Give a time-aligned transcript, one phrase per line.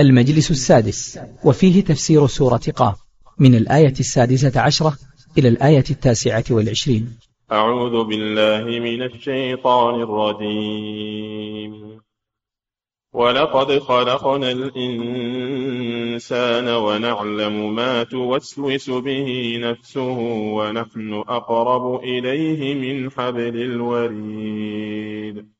[0.00, 2.96] المجلس السادس وفيه تفسير سورة قاف
[3.38, 4.96] من الآية السادسة عشرة
[5.38, 7.18] إلى الآية التاسعة والعشرين.
[7.52, 12.00] أعوذ بالله من الشيطان الرجيم.
[13.12, 15.48] ولقد خلقنا الإنسان
[16.68, 20.18] ونعلم ما توسوس به نفسه
[20.54, 25.59] ونحن أقرب إليه من حبل الوريد.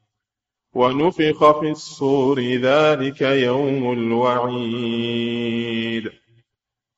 [0.73, 5.41] ونفخ في الصور ذلك يوم الوعيد.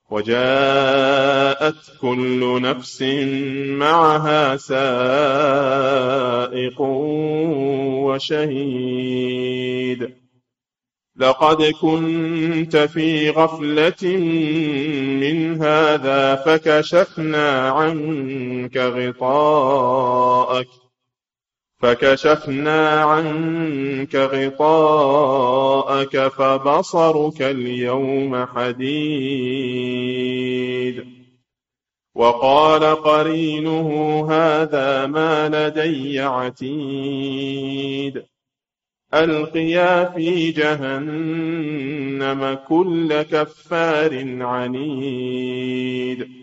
[0.10, 3.02] وجاءت كل نفس
[3.68, 4.82] معها سائق
[8.02, 9.44] وشهيد.
[11.16, 14.18] لقد كنت في غفلة
[15.22, 20.68] من هذا فكشفنا عنك غطاءك
[21.84, 29.04] فكشفنا عنك غطاءك فبصرك اليوم حديد.
[32.16, 33.90] وقال قرينه
[34.32, 38.24] هذا ما لدي عتيد.
[39.14, 46.43] ألقيا في جهنم كل كفار عنيد.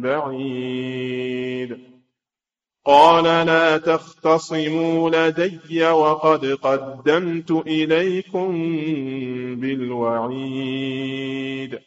[0.00, 1.78] بعيد.
[2.84, 8.76] قال لا تختصموا لدي وقد قدمت إليكم
[9.56, 11.78] بالوعيد.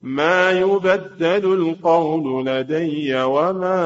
[0.00, 3.78] ما يبدل القول لدي وما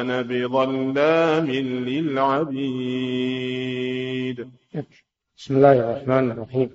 [0.00, 2.64] أنا بظلام للعبيد.
[5.38, 6.70] بسم الله الرحمن الرحيم.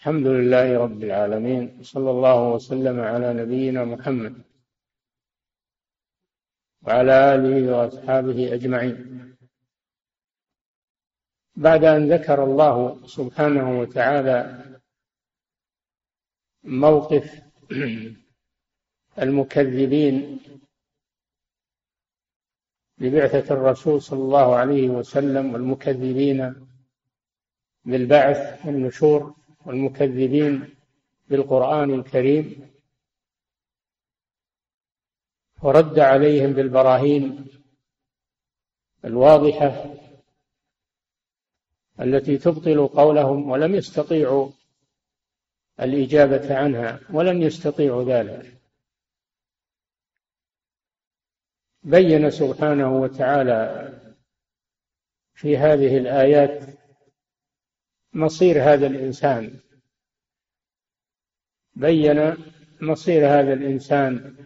[0.00, 4.42] الحمد لله رب العالمين صلى الله وسلم على نبينا محمد
[6.82, 8.98] وعلى آله وأصحابه أجمعين.
[11.56, 14.36] بعد أن ذكر الله سبحانه وتعالى
[16.64, 17.42] موقف
[19.24, 20.40] المكذبين
[22.98, 26.68] لبعثة الرسول صلى الله عليه وسلم والمكذبين
[27.84, 30.74] بالبعث والنشور والمكذبين
[31.28, 32.70] بالقرآن الكريم
[35.62, 37.46] ورد عليهم بالبراهين
[39.04, 39.94] الواضحة
[42.00, 44.50] التي تبطل قولهم ولم يستطيعوا
[45.80, 48.60] الإجابة عنها ولم يستطيعوا ذلك.
[51.82, 53.90] بين سبحانه وتعالى
[55.34, 56.79] في هذه الآيات
[58.12, 59.60] مصير هذا الإنسان.
[61.74, 62.36] بين
[62.80, 64.36] مصير هذا الإنسان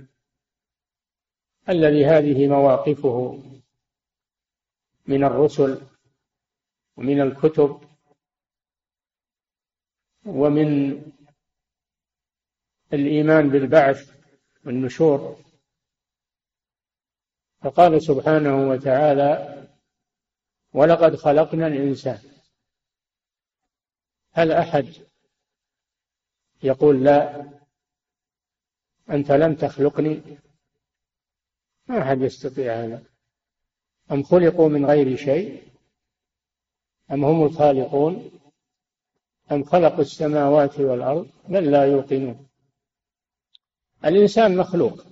[1.69, 3.43] الذي هذه مواقفه
[5.07, 5.81] من الرسل
[6.97, 7.81] ومن الكتب
[10.27, 11.03] ومن
[12.93, 14.13] الإيمان بالبعث
[14.65, 15.45] والنشور.
[17.61, 19.65] فقال سبحانه وتعالى
[20.73, 22.34] ولقد خلقنا الإنسان
[24.37, 24.87] هل أحد
[26.63, 27.51] يقول لا
[29.11, 30.23] أنت لم تخلقني؟
[31.87, 33.03] ما أحد يستطيع هذا.
[34.13, 35.63] أم خلقوا من غير شيء؟
[37.11, 38.31] أم هم الخالقون؟
[39.53, 42.49] أم خلقوا السماوات والأرض؟ بل لا يوقنون.
[44.05, 45.05] الإنسان مخلوق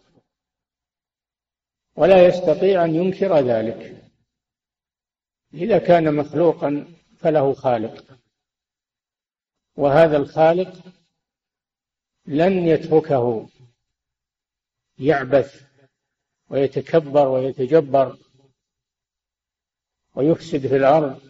[1.96, 4.02] ولا يستطيع أن ينكر ذلك.
[5.54, 8.21] إذا كان مخلوقا فله خالق.
[9.76, 10.72] وهذا الخالق
[12.26, 13.48] لن يتركه
[14.98, 15.62] يعبث
[16.48, 18.18] ويتكبر ويتجبر
[20.14, 21.20] ويفسد في الأرض.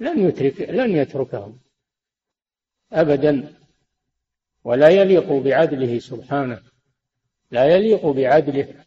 [0.00, 1.56] لن يترك لن يتركه
[2.92, 3.54] أبدا
[4.64, 6.62] ولا يليق بعدله سبحانه
[7.50, 8.84] لا يليق بعدله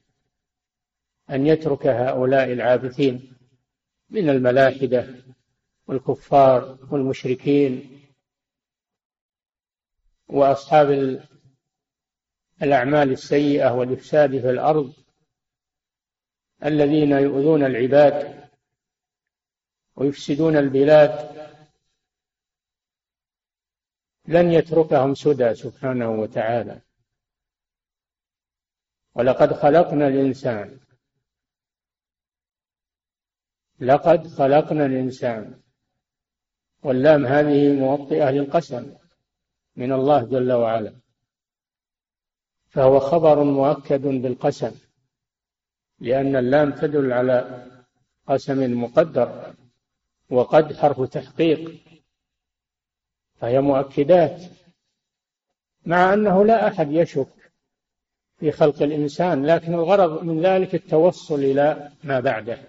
[1.30, 3.34] أن يترك هؤلاء العابثين
[4.10, 5.16] من الملاحدة.
[5.88, 8.02] والكفار والمشركين
[10.28, 11.20] وأصحاب
[12.62, 14.94] الأعمال السيئة والإفساد في الأرض
[16.66, 18.50] الذين يؤذون العباد
[19.96, 21.38] ويفسدون البلاد
[24.26, 26.82] لن يتركهم سدى سبحانه وتعالى.
[29.16, 30.80] ولقد خلقنا الإنسان.
[33.80, 35.62] لقد خلقنا الإنسان.
[36.84, 38.94] واللام هذه موطئة للقسم
[39.76, 40.94] من الله جل وعلا.
[42.70, 44.72] فهو خبر مؤكد بالقسم
[46.00, 47.66] لأن اللام تدل على
[48.28, 49.54] قسم مقدر
[50.30, 51.80] وقد حرف تحقيق
[53.40, 54.42] فهي مؤكدات
[55.86, 57.28] مع أنه لا أحد يشك
[58.40, 62.60] في خلق الإنسان لكن الغرض من ذلك التوصل إلى ما بعده.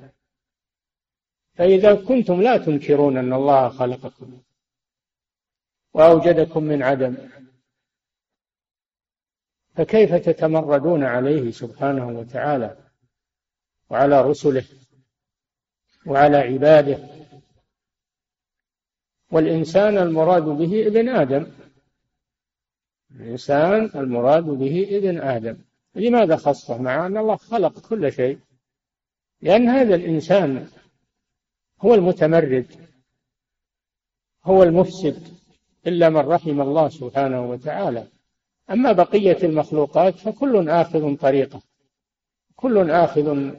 [1.58, 4.42] فإذا كنتم لا تنكرون أن الله خلقكم
[5.94, 7.16] وأوجدكم من عدم
[9.74, 12.76] فكيف تتمردون عليه سبحانه وتعالى
[13.90, 14.64] وعلى رسله
[16.06, 16.98] وعلى عباده؟
[19.32, 21.46] والإنسان المراد به ابن آدم
[23.10, 25.58] الإنسان المراد به ابن آدم.
[25.94, 28.38] لماذا خصه؟ مع أن الله خلق كل شيء.
[29.40, 30.68] لأن هذا الإنسان
[31.80, 32.88] هو المتمرد
[34.44, 35.28] هو المفسد
[35.86, 38.06] إلا من رحم الله سبحانه وتعالى.
[38.70, 41.62] أما بقية المخلوقات فكل آخذ طريقه
[42.56, 43.56] كل آخذ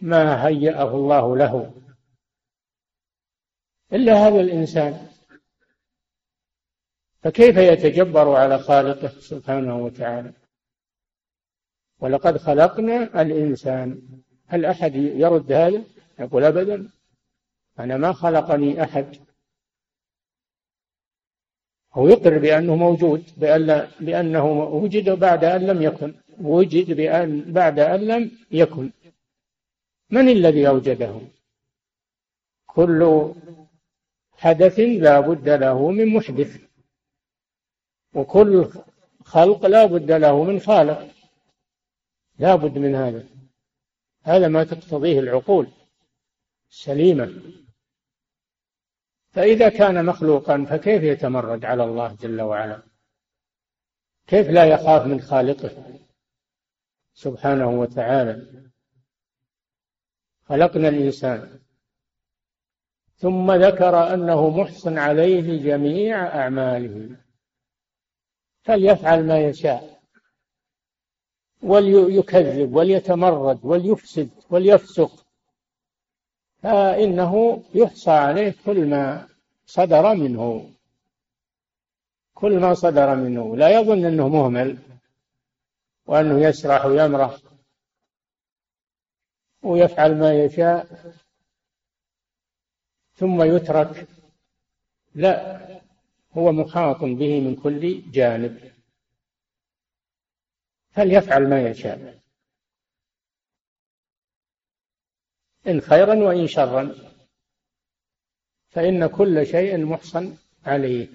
[0.00, 1.74] ما هيأه الله له.
[3.92, 5.08] إلا هذا الإنسان.
[7.22, 10.32] فكيف يتجبر على خالقه سبحانه وتعالى؟
[12.00, 14.02] ولقد خلقنا الإنسان.
[14.46, 15.82] هل أحد يرد هذا؟
[16.18, 16.90] يقول أبدا.
[17.78, 19.16] أنا ما خلقني أحد.
[21.92, 26.14] هو يقر بأنه موجود بأن بأنه وجد بعد أن لم يكن.
[26.40, 28.90] وجد بأن بعد أن لم يكن.
[30.10, 31.20] من الذي أوجده؟
[32.66, 33.32] كل
[34.32, 36.60] حدث لا بد له من محدث.
[38.14, 38.68] وكل
[39.24, 41.08] خلق لا بد له من خالق.
[42.38, 43.24] لا بد من هذا.
[44.22, 45.66] هذا ما تقتضيه العقول.
[46.70, 47.42] السليمة
[49.34, 52.82] فإذا كان مخلوقا فكيف يتمرد على الله جل وعلا؟
[54.26, 56.00] كيف لا يخاف من خالقه
[57.14, 58.64] سبحانه وتعالى؟
[60.42, 61.60] خلقنا الإنسان.
[63.16, 67.16] ثم ذكر أنه محسن عليه جميع أعماله.
[68.62, 70.02] فليفعل ما يشاء.
[71.62, 75.23] وليكذب وليتمرد وليفسد وليفسق.
[76.64, 79.28] فإنه يحصى عليه كل ما
[79.66, 80.70] صدر منه.
[82.34, 83.56] كل ما صدر منه.
[83.56, 84.78] لا يظن أنه مهمل
[86.06, 87.36] وأنه يسرح ويمرح
[89.62, 90.86] ويفعل ما يشاء
[93.16, 94.06] ثم يترك.
[95.14, 95.60] لا
[96.32, 98.72] هو محاط به من كل جانب.
[100.90, 102.23] فليفعل ما يشاء.
[105.66, 106.94] إن خيرا وإن شرا.
[108.68, 111.08] فإن كل شيء محصن عليه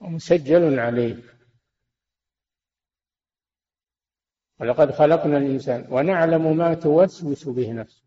[0.00, 1.16] ومسجل عليه.
[4.60, 8.02] ولقد خلقنا الإنسان ونعلم ما توسوس به نفسه.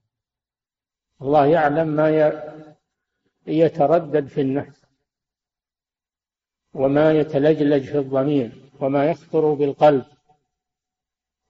[1.22, 2.32] الله يعلم ما
[3.48, 4.86] يتردد في النفس
[6.74, 10.06] وما يتلجلج في الضمير وما يخطر بالقلب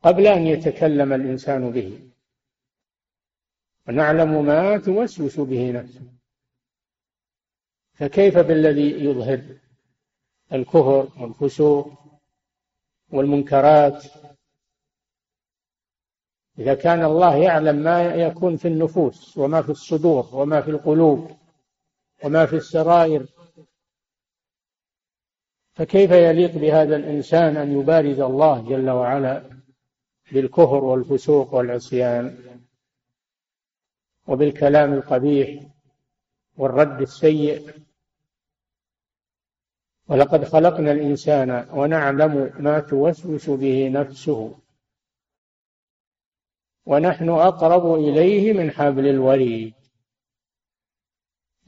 [0.03, 2.09] قبل أن يتكلم الإنسان به.
[3.87, 6.01] ونعلم ما توسوس به نفسه.
[7.93, 9.41] فكيف بالذي يظهر
[10.53, 11.93] الكفر والفسوق
[13.11, 14.03] والمنكرات؟
[16.59, 21.31] إذا كان الله يعلم ما يكون في النفوس وما في الصدور وما في القلوب
[22.23, 23.25] وما في السرائر
[25.73, 29.49] فكيف يليق بهذا الإنسان أن يبارز الله جل وعلا
[30.31, 32.37] بالكفر والفسوق والعصيان؟
[34.27, 35.63] وبالكلام القبيح
[36.57, 37.73] والرد السيء.
[40.07, 44.59] ولقد خلقنا الإنسان ونعلم ما توسوس به نفسه.
[46.85, 49.73] ونحن أقرب إليه من حبل الوريد.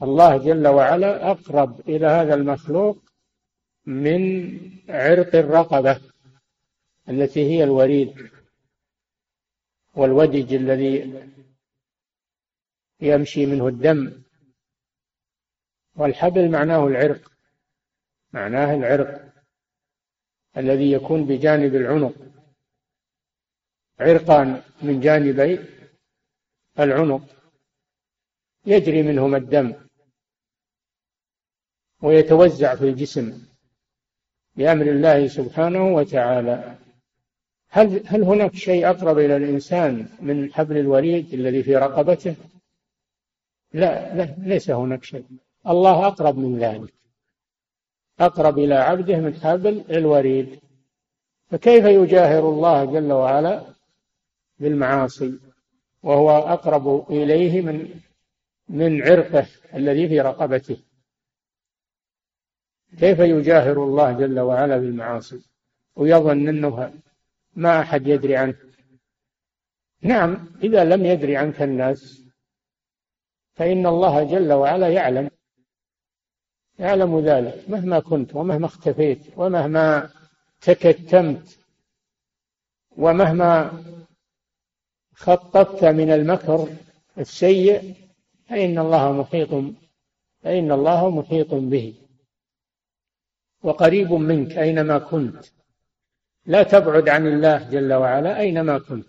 [0.02, 2.98] الله جل وعلا أقرب إلى هذا المخلوق
[3.86, 4.50] من
[4.88, 6.00] عرق الرقبة
[7.08, 8.30] التي هي الوريد
[9.94, 11.22] والودج الذي
[13.00, 14.22] يمشي منه الدم.
[15.96, 17.32] والحبل معناه العرق
[18.32, 19.32] معناه العرق
[20.56, 22.14] الذي يكون بجانب العنق.
[24.00, 25.58] عرقان من جانبي
[26.80, 27.22] العنق
[28.66, 29.74] يجري منهما الدم
[32.02, 33.48] ويتوزع في الجسم
[34.56, 36.78] بأمر الله سبحانه وتعالى.
[37.68, 42.36] هل هل هناك شيء أقرب إلى الإنسان من حبل الوريد الذي في رقبته؟
[43.72, 45.24] لا, لا ليس هناك شيء.
[45.66, 46.94] الله أقرب من ذلك.
[48.20, 50.60] أقرب إلى عبده من حبل الوريد.
[51.50, 53.64] فكيف يجاهر الله جل وعلا؟
[54.58, 55.38] بالمعاصي.
[56.02, 58.00] وهو أقرب إليه من
[58.68, 60.76] من عرقه الذي في رقبته.
[62.98, 65.40] كيف يجاهر الله جل وعلا بالمعاصي؟
[65.96, 66.92] ويظن أنه
[67.56, 68.56] ما أحد يدري عنه.
[70.02, 72.17] نعم إذا لم يدري عنك الناس
[73.58, 75.30] فإن الله جل وعلا يعلم.
[76.78, 80.10] يعلم ذلك مهما كنت ومهما اختفيت ومهما
[80.60, 81.58] تكتمت
[82.96, 83.84] ومهما
[85.14, 86.68] خططت من المكر
[87.18, 87.94] السيء
[88.48, 89.48] فإن الله محيط
[90.42, 91.94] فإن الله محيط به.
[93.62, 95.44] وقريب منك أينما كنت.
[96.46, 99.08] لا تبعد عن الله جل وعلا أينما كنت.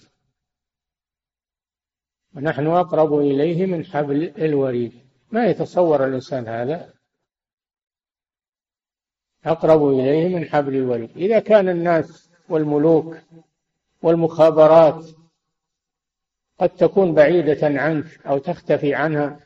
[2.35, 4.93] ونحن أقرب إليه من حبل الوريد.
[5.31, 6.93] ما يتصور الإنسان هذا؟
[9.45, 11.17] أقرب إليه من حبل الوريد.
[11.17, 13.17] إذا كان الناس والملوك
[14.01, 15.05] والمخابرات
[16.59, 19.39] قد تكون بعيدة عنك أو تختفي عنها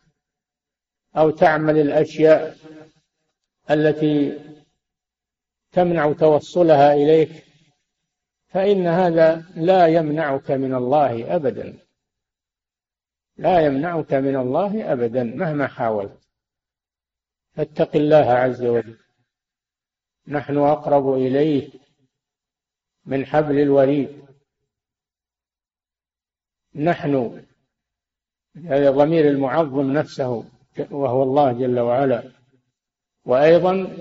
[1.18, 2.58] أو تعمل الأشياء
[3.72, 4.40] التي
[5.72, 7.46] تمنع توصلها إليك
[8.48, 11.83] فإن هذا لا يمنعك من الله أبدا.
[13.38, 16.18] لا يمنعك من الله أبدا مهما حاولت.
[17.56, 18.98] فاتق الله عز وجل.
[20.28, 21.70] نحن أقرب إليه
[23.06, 24.24] من حبل الوريد.
[26.76, 27.44] نحن
[28.66, 30.46] هذا ضمير المعظم نفسه
[30.92, 32.32] وهو الله جل وعلا.
[33.26, 33.98] وأيضا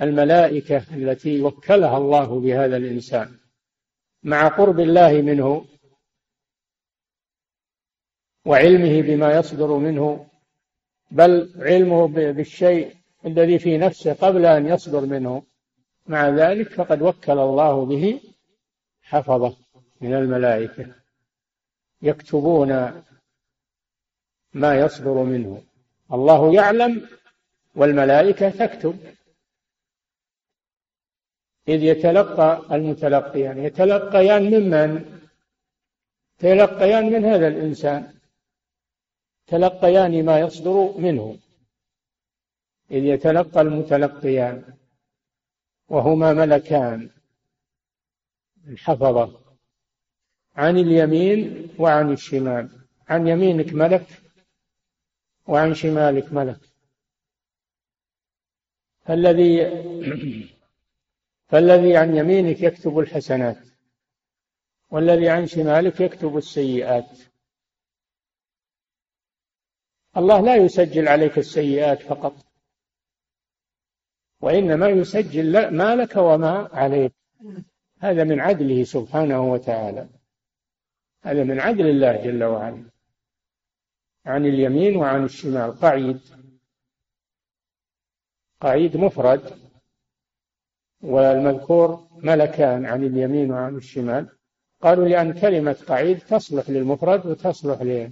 [0.00, 3.38] الملائكة التي وكلها الله بهذا الإنسان.
[4.22, 5.66] مع قرب الله منه
[8.48, 10.26] وعلمه بما يصدر منه
[11.10, 12.94] بل علمه بالشيء
[13.26, 15.42] الذي في نفسه قبل أن يصدر منه.
[16.06, 18.20] مع ذلك فقد وكل الله به
[19.02, 19.56] حفظه
[20.00, 20.86] من الملائكة
[22.02, 22.68] يكتبون
[24.52, 25.62] ما يصدر منه.
[26.12, 27.08] الله يعلم
[27.74, 28.98] والملائكة تكتب.
[31.68, 35.20] إذ يتلقى المتلقيان يتلقيان ممن
[36.38, 38.17] يتلقيان من هذا الإنسان.
[39.48, 41.38] تلقيان ما يصدر منه.
[42.90, 44.74] إذ يتلقى المتلقيان
[45.88, 47.10] وهما ملكان.
[48.66, 49.40] الحفظة
[50.56, 52.68] عن اليمين وعن الشمال.
[53.08, 54.06] عن يمينك ملك
[55.46, 56.60] وعن شمالك ملك.
[59.04, 59.70] فالذي
[61.50, 63.58] فالذي عن يمينك يكتب الحسنات
[64.90, 67.18] والذي عن شمالك يكتب السيئات.
[70.16, 72.34] الله لا يسجل عليك السيئات فقط.
[74.40, 77.12] وإنما يسجل ما لك وما عليك.
[77.98, 80.08] هذا من عدله سبحانه وتعالى.
[81.22, 82.84] هذا من عدل الله جل وعلا.
[84.26, 85.72] عن اليمين وعن الشمال.
[85.72, 86.20] قعيد.
[88.60, 89.60] قعيد مفرد.
[91.02, 94.28] والمذكور ملكان عن اليمين وعن الشمال.
[94.82, 98.08] قالوا لأن كلمة قعيد تصلح للمفرد وتصلح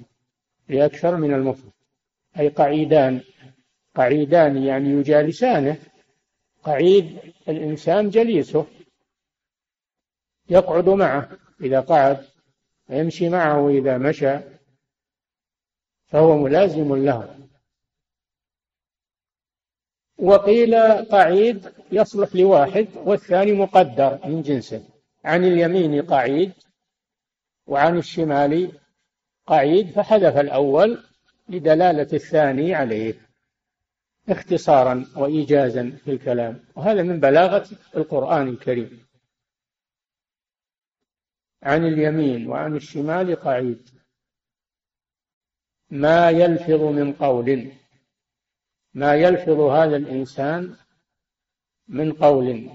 [0.68, 1.75] لأكثر من المفرد.
[2.38, 3.20] أي قعيدان.
[3.94, 5.76] قعيدان يعني يجالسانه.
[6.62, 8.66] قعيد الإنسان جليسه.
[10.50, 12.26] يقعد معه إذا قعد
[12.88, 14.38] ويمشي معه إذا مشى.
[16.06, 17.48] فهو ملازم له.
[20.18, 20.74] وقيل
[21.04, 24.88] قعيد يصلح لواحد والثاني مقدر من جنسه.
[25.24, 26.52] عن اليمين قعيد
[27.66, 28.72] وعن الشمال
[29.46, 31.05] قعيد فحذف الأول
[31.48, 33.14] لدلالة الثاني عليه
[34.28, 36.64] اختصارا وإيجازا في الكلام.
[36.76, 39.06] وهذا من بلاغة القرآن الكريم.
[41.62, 43.88] عن اليمين وعن الشمال قعيد.
[45.90, 47.72] ما يلفظ من قول.
[48.94, 50.76] ما يلفظ هذا الإنسان
[51.88, 52.70] من قول.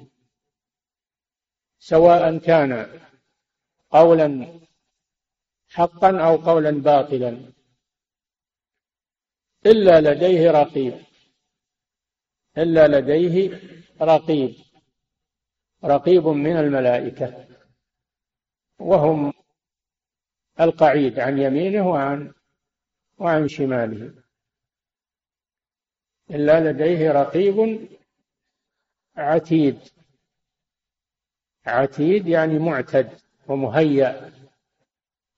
[1.79, 2.99] سواء كان
[3.89, 4.59] قولا
[5.69, 7.51] حقا أو قولا باطلا.
[9.65, 10.93] إلا لديه رقيب.
[12.57, 13.59] إلا لديه
[14.01, 14.55] رقيب.
[15.83, 17.47] رقيب من الملائكة.
[18.79, 19.33] وهم
[20.59, 22.33] القعيد عن يمينه وعن
[23.17, 24.13] وعن شماله.
[26.31, 27.87] إلا لديه رقيب
[29.15, 29.79] عتيد.
[31.65, 34.31] عتيد يعني معتد ومهيأ.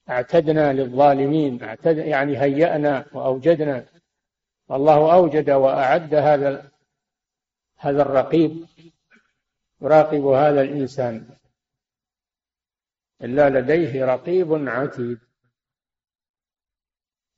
[0.08, 1.62] اعتدنا للظالمين.
[1.62, 3.93] اعتد يعني هيأنا وأوجدنا.
[4.70, 6.70] الله أوجد وأعد هذا
[7.76, 8.66] هذا الرقيب
[9.82, 11.28] يراقب هذا الإنسان.
[13.22, 15.18] إلا لديه رقيب عتيد.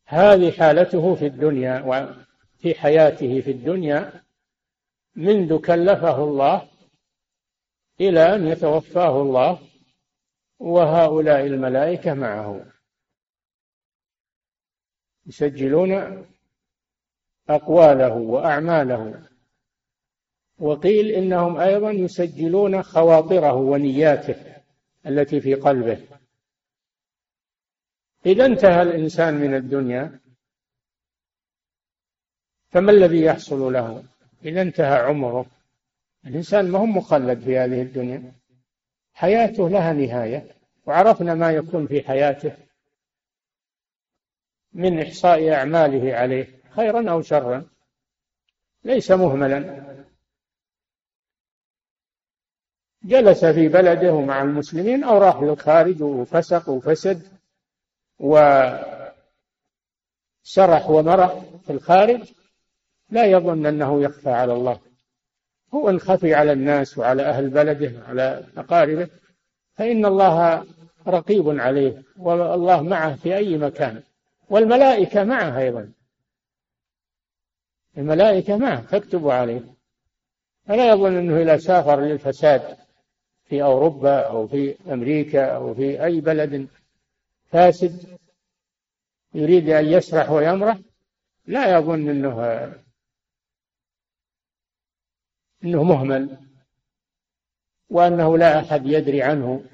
[0.04, 4.24] هذه حالته في الدنيا وفي حياته في الدنيا
[5.14, 6.68] منذ كلفه الله
[8.00, 9.58] إلى أن يتوفاه الله
[10.58, 12.64] وهؤلاء الملائكة معه.
[15.26, 16.26] يسجلون
[17.48, 19.22] أقواله وأعماله.
[20.58, 24.56] وقيل إنهم أيضا يسجلون خواطره ونياته
[25.06, 26.00] التي في قلبه.
[28.26, 30.20] إذا انتهى الإنسان من الدنيا
[32.70, 34.04] فما الذي يحصل له؟
[34.44, 35.46] إذا انتهى عمره.
[36.26, 38.32] الإنسان ما هو مخلد في هذه الدنيا.
[39.14, 40.46] حياته لها نهاية
[40.86, 42.56] وعرفنا ما يكون في حياته
[44.72, 46.55] من إحصاء أعماله عليه.
[46.76, 47.64] خيرا أو شرا
[48.84, 49.86] ليس مهملا.
[53.04, 57.22] جلس في بلده مع المسلمين أو راح للخارج وفسق وفسد
[58.18, 59.10] وسرح
[60.90, 62.32] ومرح في الخارج.
[63.10, 64.80] لا يظن أنه يخفى على الله.
[65.74, 69.08] هو إن خفي على الناس وعلى أهل بلده وعلى أقاربه
[69.74, 70.66] فإن الله
[71.08, 74.02] رقيب عليه والله معه في أي مكان
[74.50, 75.95] والملائكة معه أيضا.
[77.96, 79.60] الملائكة معه تكتب عليه.
[80.66, 82.76] فلا يظن أنه إذا سافر للفساد
[83.44, 86.68] في أوروبا أو في أمريكا أو في أي بلد
[87.50, 88.18] فاسد
[89.34, 90.78] يريد أن يسرح ويمرح.
[91.46, 92.42] لا يظن أنه
[95.64, 96.38] أنه مهمل
[97.90, 99.64] وأنه لا أحد يدري عنه.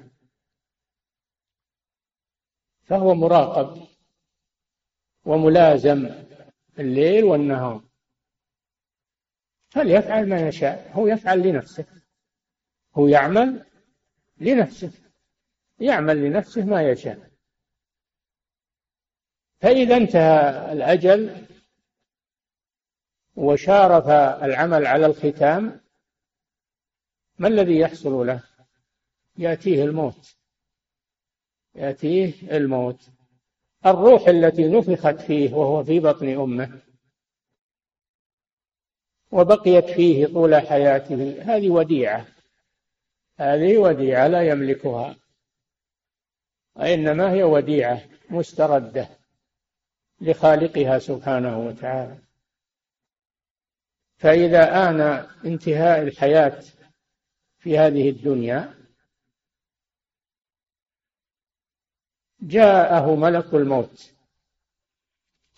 [2.83, 3.87] فهو مراقب
[5.25, 6.09] وملازم
[6.79, 7.81] الليل والنهار.
[9.73, 10.91] فليفعل ما يشاء.
[10.93, 11.85] هو يفعل لنفسه.
[12.95, 13.65] هو يعمل
[14.37, 14.91] لنفسه.
[15.79, 17.31] يعمل لنفسه ما يشاء.
[19.61, 21.45] فإذا انتهى الأجل
[23.35, 24.07] وشارف
[24.43, 25.81] العمل على الختام
[27.39, 28.43] ما الذي يحصل له؟
[29.37, 30.35] يأتيه الموت.
[31.75, 33.09] يأتيه الموت.
[33.85, 36.92] الروح التي نفخت فيه وهو في بطن أمه.
[39.33, 41.41] وبقيت فيه طول حياته.
[41.41, 42.27] هذه وديعة.
[43.39, 45.15] هذه وديعة لا يملكها.
[46.75, 49.09] وإنما هي وديعة مستردة
[50.21, 52.17] لخالقها سبحانه وتعالى.
[54.17, 55.01] فإذا آن
[55.45, 56.63] انتهاء الحياة
[57.57, 58.73] في هذه الدنيا
[62.41, 64.13] جاءه ملك الموت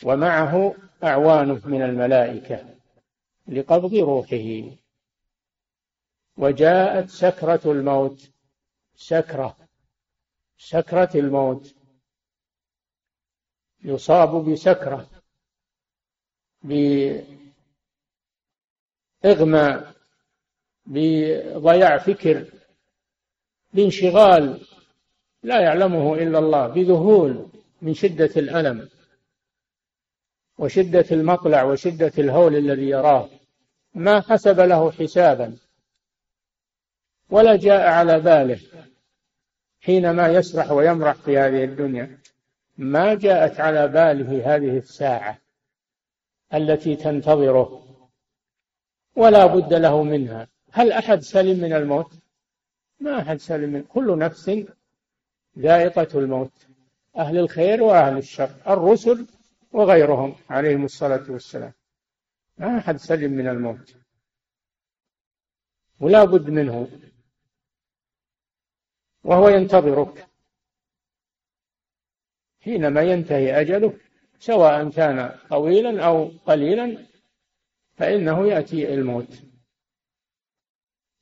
[0.03, 2.74] ومعه أعوانه من الملائكة.
[3.47, 4.75] لقبض روحه.
[6.37, 8.31] وجاءت سكرة الموت.
[8.95, 9.57] سكرة.
[10.57, 11.75] سكرة الموت.
[13.83, 15.09] يصاب بسكرة.
[19.23, 19.95] بإغماء
[20.85, 22.51] بضياع فكر.
[23.73, 24.67] بانشغال.
[25.43, 26.67] لا يعلمه إلا الله.
[26.67, 27.47] بذهول.
[27.81, 28.89] من شدة الألم.
[30.57, 33.29] وشدة المطلع وشدة الهول الذي يراه.
[33.95, 35.57] ما حسب له حسابا
[37.29, 38.59] ولا جاء على باله
[39.81, 42.17] حينما يسرح ويمرح في هذه الدنيا.
[42.77, 45.37] ما جاءت على باله هذه الساعة
[46.53, 47.83] التي تنتظره
[49.15, 50.47] ولا بد له منها.
[50.71, 52.11] هل أحد سلم من الموت؟
[52.99, 54.51] ما أحد سلم من كل نفس
[55.59, 56.67] ذائقة الموت
[57.17, 59.25] أهل الخير وأهل الشر الرسل
[59.71, 61.73] وغيرهم عليهم الصلاة والسلام.
[62.57, 63.95] ما أحد سلم من الموت.
[65.99, 66.87] ولا بد منه.
[69.23, 70.27] وهو ينتظرك.
[72.61, 73.99] حينما ينتهي أجله
[74.39, 77.07] سواء كان طويلا أو قليلا
[77.95, 79.41] فإنه يأتي الموت.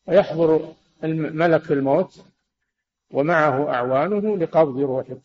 [0.08, 2.26] ويحضر ملك الموت
[3.12, 5.18] ومعه أعوانه لقبض روحه.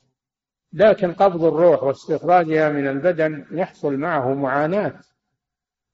[0.72, 5.00] لكن قبض الروح واستخراجها من البدن يحصل معه معاناة.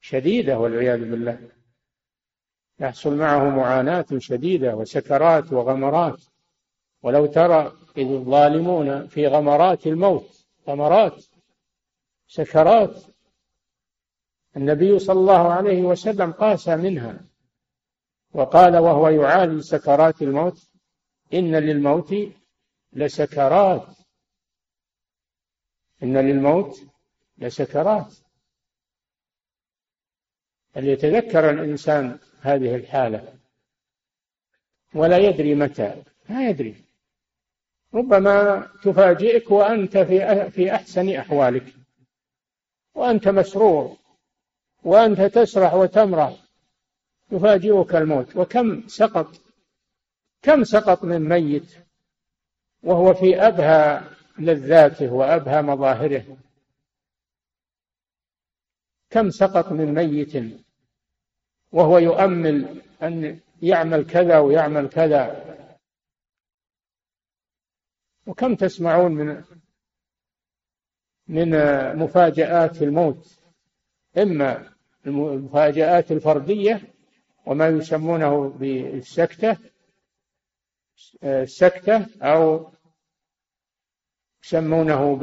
[0.09, 1.49] شديدة والعياذ بالله.
[2.79, 6.23] يحصل معه معاناة شديدة وسكرات وغمرات.
[7.03, 11.25] ولو ترى إذ الظالمون في غمرات الموت غمرات
[12.27, 13.03] سكرات.
[14.57, 17.19] النبي صلى الله عليه وسلم قاس منها
[18.33, 20.69] وقال وهو يعالج سكرات الموت
[21.33, 22.13] إن للموت
[22.93, 23.87] لسكرات.
[26.03, 26.81] إن للموت
[27.37, 28.24] لسكرات.
[30.75, 33.33] فليتذكر الإنسان هذه الحالة
[34.93, 36.03] ولا يدري متى.
[36.29, 36.75] ما يدري.
[37.93, 41.73] ربما تفاجئك وأنت في في أحسن أحوالك.
[42.95, 43.97] وأنت مسرور.
[44.83, 46.33] وأنت تسرح وتمرح.
[47.31, 48.35] يفاجئك الموت.
[48.35, 49.41] وكم سقط.
[50.41, 51.75] كم سقط من ميت.
[52.83, 54.01] وهو في أبهى
[54.39, 56.37] لذاته وأبهى مظاهره.
[59.09, 60.64] كم سقط من ميت.
[61.71, 65.45] وهو يؤمل أن يعمل كذا ويعمل كذا.
[68.27, 69.43] وكم تسمعون من
[71.27, 71.49] من
[71.95, 73.39] مفاجآت الموت؟
[74.17, 74.73] إما
[75.07, 76.81] المفاجآت الفردية
[77.45, 79.57] وما يسمونه بالسكتة
[81.23, 82.71] السكتة أو
[84.43, 85.15] يسمونه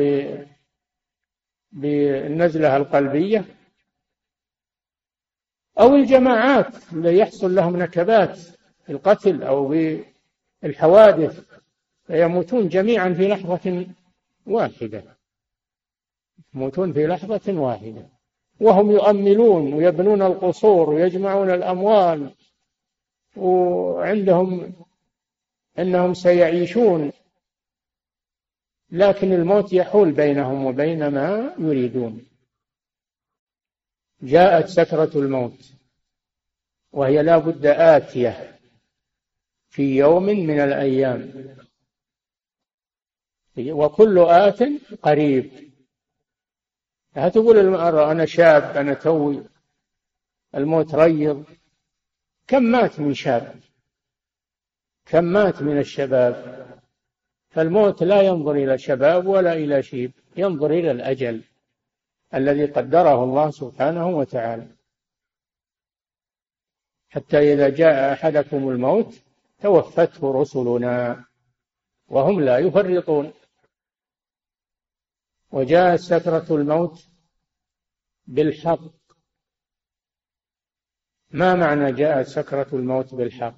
[1.72, 3.61] بالنزلة القلبية.
[5.82, 8.38] أو الجماعات اللي يحصل لهم نكبات
[8.86, 9.74] في القتل أو
[10.62, 11.44] بالحوادث
[12.06, 13.86] فيموتون جميعا في لحظة
[14.46, 15.04] واحدة.
[16.54, 18.08] يموتون في لحظة واحدة.
[18.60, 22.30] وهم يؤملون ويبنون القصور ويجمعون الأموال
[23.36, 24.72] وعندهم
[25.78, 27.12] أنهم سيعيشون.
[28.90, 32.31] لكن الموت يحول بينهم وبين ما يريدون.
[34.22, 35.72] جاءت سكرة الموت
[36.92, 38.58] وهي لا بد آتية
[39.68, 41.32] في يوم من الأيام.
[43.58, 44.58] وكل آت
[45.02, 45.72] قريب.
[47.16, 49.44] لا تقول المرأة أنا شاب أنا توي
[50.54, 51.44] الموت ريض.
[52.46, 53.60] كم مات من شاب؟
[55.06, 56.62] كم مات من الشباب؟
[57.50, 61.42] فالموت لا ينظر إلى شباب ولا إلى شيب ينظر إلى الأجل.
[62.34, 64.66] الذي قدره الله سبحانه وتعالى.
[67.10, 69.14] حتى إذا جاء أحدكم الموت
[69.60, 71.24] توفته رسلنا
[72.08, 73.32] وهم لا يفرطون.
[75.52, 77.08] وجاءت سكرة الموت
[78.26, 78.80] بالحق.
[81.30, 83.56] ما معنى جاءت سكرة الموت بالحق؟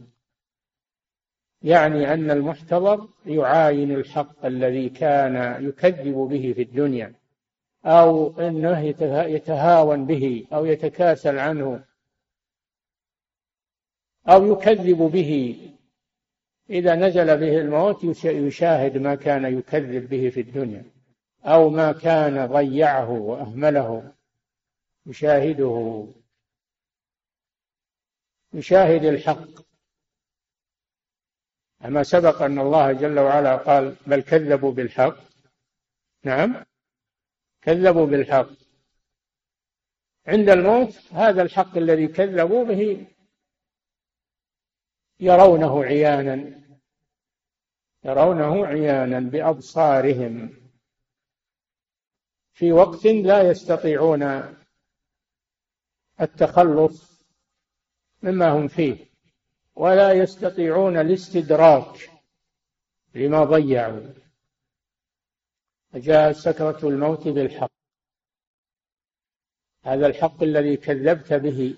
[1.63, 7.24] يعني أن المحتضر يعاين الحق الذي كان يكذب به في الدنيا.
[7.85, 11.85] أو أنه يتهاون به أو يتكاسل عنه
[14.29, 15.61] أو يكذب به.
[16.71, 20.85] إذا نزل به الموت يشاهد ما كان يكذب به في الدنيا
[21.45, 24.13] أو ما كان ضيعه وأهمله.
[25.07, 26.07] يشاهده.
[28.53, 29.65] يشاهد الحق.
[31.85, 35.17] أما سبق أن الله جل وعلا قال بل كذبوا بالحق.
[36.25, 36.65] نعم.
[37.65, 38.51] كذبوا بالحق.
[40.27, 43.07] عند الموت هذا الحق الذي كذبوا به
[45.21, 46.61] يرونه عيانا
[48.05, 50.65] يرونه عيانا بأبصارهم.
[52.53, 54.55] في وقت لا يستطيعون
[56.21, 57.25] التخلص
[58.23, 58.97] مما هم فيه
[59.75, 62.11] ولا يستطيعون الاستدراك
[63.15, 64.24] لما ضيعوا.
[65.95, 67.71] جاءت سكرة الموت بالحق.
[69.85, 71.77] هذا الحق الذي كذبت به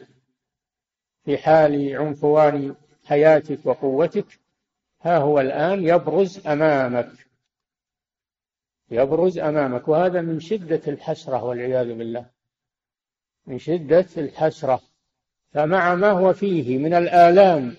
[1.24, 2.74] في حال عنفوان
[3.04, 4.40] حياتك وقوتك
[5.02, 7.12] ها هو الآن يبرز أمامك.
[8.90, 9.88] يبرز أمامك.
[9.88, 12.26] وهذا من شدة الحسرة والعياذ بالله.
[13.46, 14.82] من شدة الحسرة.
[15.52, 17.76] فمع ما هو فيه من الآلام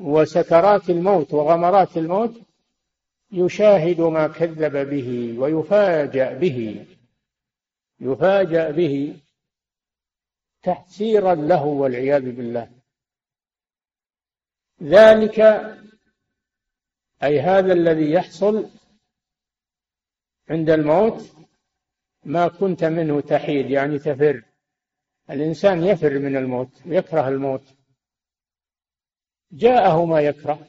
[0.00, 2.47] وسكرات الموت وغمرات الموت
[3.32, 6.86] يشاهد ما كذب به ويفاجأ به.
[8.00, 9.20] يفاجأ به
[10.62, 12.70] تحسيرا له والعياذ بالله.
[14.82, 15.40] ذلك
[17.22, 18.70] أي هذا الذي يحصل
[20.50, 21.36] عند الموت
[22.24, 24.44] ما كنت منه تحيد يعني تفر.
[25.30, 27.74] الإنسان يفر من الموت ويكره الموت.
[29.52, 30.68] جاءه ما يكره.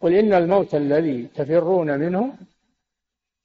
[0.00, 2.34] قل إن الموت الذي تفرون منه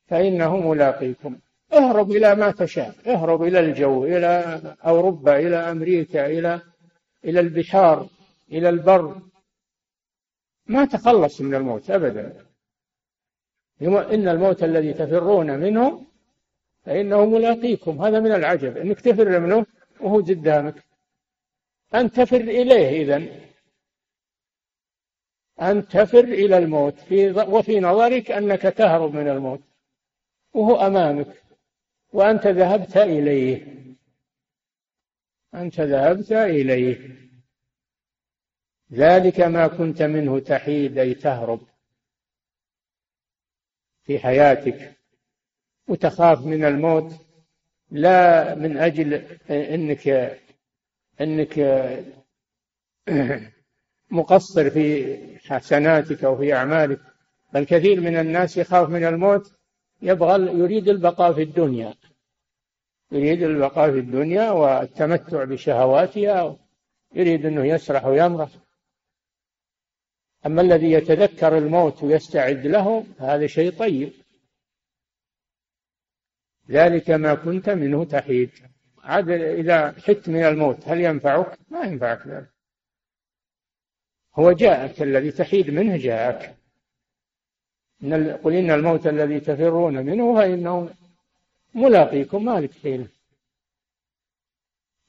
[0.07, 1.37] فإنه ملاقيكم.
[1.73, 6.61] اهرب إلى ما تشاء اهرب إلى الجو إلى أوروبا إلى أمريكا إلى
[7.25, 8.07] إلى البحار
[8.51, 9.21] إلى البر.
[10.67, 12.45] ما تخلص من الموت أبدا.
[13.81, 16.05] إن الموت الذي تفرون منه
[16.83, 18.01] فإنه ملاقيكم.
[18.01, 19.65] هذا من العجب أنك تفر منه
[19.99, 20.75] وهو قدامك.
[21.95, 23.29] أن تفر إليه إذن.
[25.61, 26.99] أن تفر إلى الموت.
[26.99, 29.61] في وفي نظرك أنك تهرب من الموت.
[30.53, 31.43] وهو أمامك.
[32.13, 33.67] وأنت ذهبت إليه.
[35.53, 37.15] أنت ذهبت إليه.
[38.93, 41.61] ذلك ما كنت منه تحيد أي تهرب.
[44.03, 44.95] في حياتك.
[45.87, 47.13] وتخاف من الموت.
[47.91, 49.13] لا من أجل
[49.49, 50.37] أنك
[51.21, 51.59] أنك
[54.11, 56.99] مقصر في حسناتك أو في أعمالك
[57.53, 59.51] بل كثير من الناس يخاف من الموت
[60.01, 61.93] يبغى يريد البقاء في الدنيا.
[63.11, 66.57] يريد البقاء في الدنيا والتمتع بشهواتها
[67.15, 68.49] يريد أنه يسرح ويمرح.
[70.45, 74.11] أما الذي يتذكر الموت ويستعد له هذا شيء طيب.
[76.69, 78.49] ذلك ما كنت منه تحيد.
[79.03, 82.54] عاد إذا حت من الموت هل ينفعك؟ ما ينفعك ذلك.
[84.39, 86.55] هو جاءك الذي تحيد منه جاءك.
[88.03, 90.89] إن قل إن الموت الذي تفرون منه فإنه
[91.73, 93.07] ملاقيكم ما لك حيلة.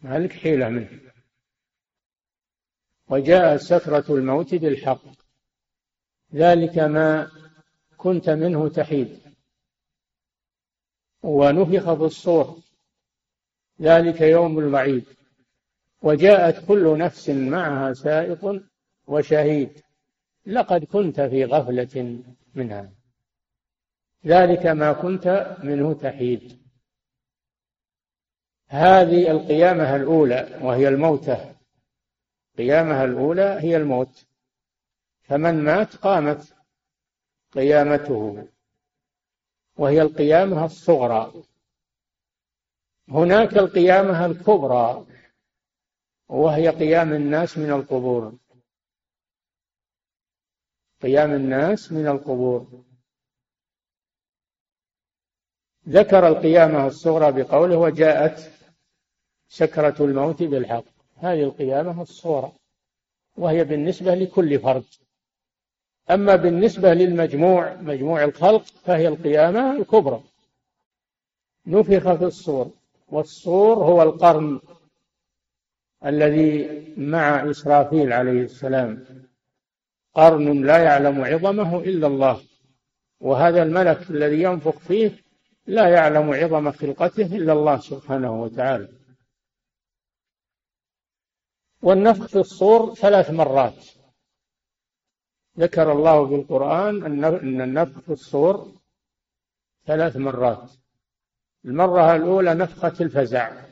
[0.00, 1.00] ما لك حيلة منه.
[3.08, 5.02] وجاء سكرة الموت بالحق.
[6.34, 7.30] ذلك ما
[7.96, 9.20] كنت منه تحيد.
[11.22, 12.58] ونفخ في الصور.
[13.80, 15.04] ذلك يوم الوعيد.
[16.02, 18.62] وجاءت كل نفس معها سائق
[19.06, 19.82] وشهيد.
[20.46, 22.22] لقد كنت في غفلة
[22.54, 22.92] منها.
[24.26, 26.66] ذلك ما كنت منه تحيد.
[28.68, 31.54] هذه القيامة الأولى وهي الموتة.
[32.52, 34.26] القيامة الأولى هي الموت.
[35.22, 36.54] فمن مات قامت
[37.52, 38.48] قيامته.
[39.76, 41.32] وهي القيامة الصغرى.
[43.08, 45.06] هناك القيامة الكبرى.
[46.28, 48.38] وهي قيام الناس من القبور.
[51.02, 52.84] قيام الناس من القبور.
[55.88, 58.52] ذكر القيامة الصغرى بقوله وجاءت
[59.48, 60.84] سكرة الموت بالحق.
[61.16, 62.52] هذه القيامة الصغرى
[63.36, 64.84] وهي بالنسبة لكل فرد.
[66.10, 70.22] أما بالنسبة للمجموع مجموع الخلق فهي القيامة الكبرى.
[71.66, 72.70] نفخ في الصور
[73.08, 74.60] والصور هو القرن
[76.04, 79.25] الذي مع إسرافيل عليه السلام.
[80.16, 82.42] قرن لا يعلم عظمه إلا الله.
[83.20, 85.24] وهذا الملك الذي ينفخ فيه
[85.66, 88.88] لا يعلم عظم خلقته إلا الله سبحانه وتعالى.
[91.82, 93.84] والنفخ في الصور ثلاث مرات.
[95.58, 98.72] ذكر الله في القرآن أن النفخ في الصور
[99.86, 100.70] ثلاث مرات.
[101.64, 103.66] المرة الأولى نفخة الفزع.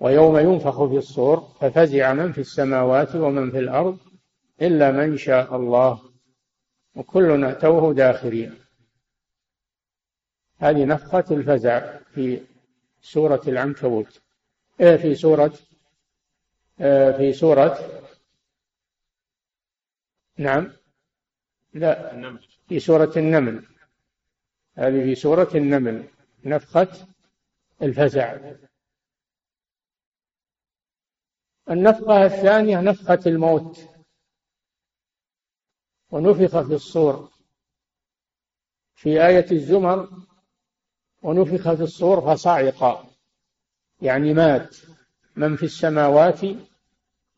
[0.00, 4.11] ويوم ينفخ في الصور ففزع من في السماوات ومن في الأرض
[4.62, 6.12] إلا من شاء الله.
[6.94, 8.58] وكلنا أتوه داخرين.
[10.58, 12.40] هذه نفخة الفزع في
[13.00, 14.22] سورة العنكبوت.
[14.80, 15.58] إيه في سورة؟
[16.80, 17.78] إيه في سورة؟
[20.36, 20.72] نعم.
[21.74, 22.38] لا.
[22.68, 23.66] في سورة النمل.
[24.74, 26.08] هذه في سورة النمل.
[26.44, 26.88] نفخة
[27.82, 28.38] الفزع.
[31.70, 33.91] النفخة الثانية نفخة الموت.
[36.12, 37.30] ونفخ في الصور.
[38.94, 40.08] في آية الزمر
[41.22, 43.06] ونفخ في الصور فصعق
[44.02, 44.76] يعني مات.
[45.36, 46.40] من في السماوات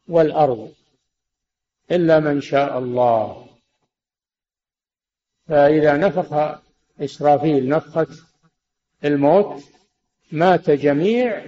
[0.08, 0.72] والأرض.
[1.90, 3.46] إلا من شاء الله.
[5.46, 6.60] فإذا نفخ
[7.00, 8.06] إسرافيل نفخة
[9.04, 9.64] الموت
[10.32, 11.44] مات جميع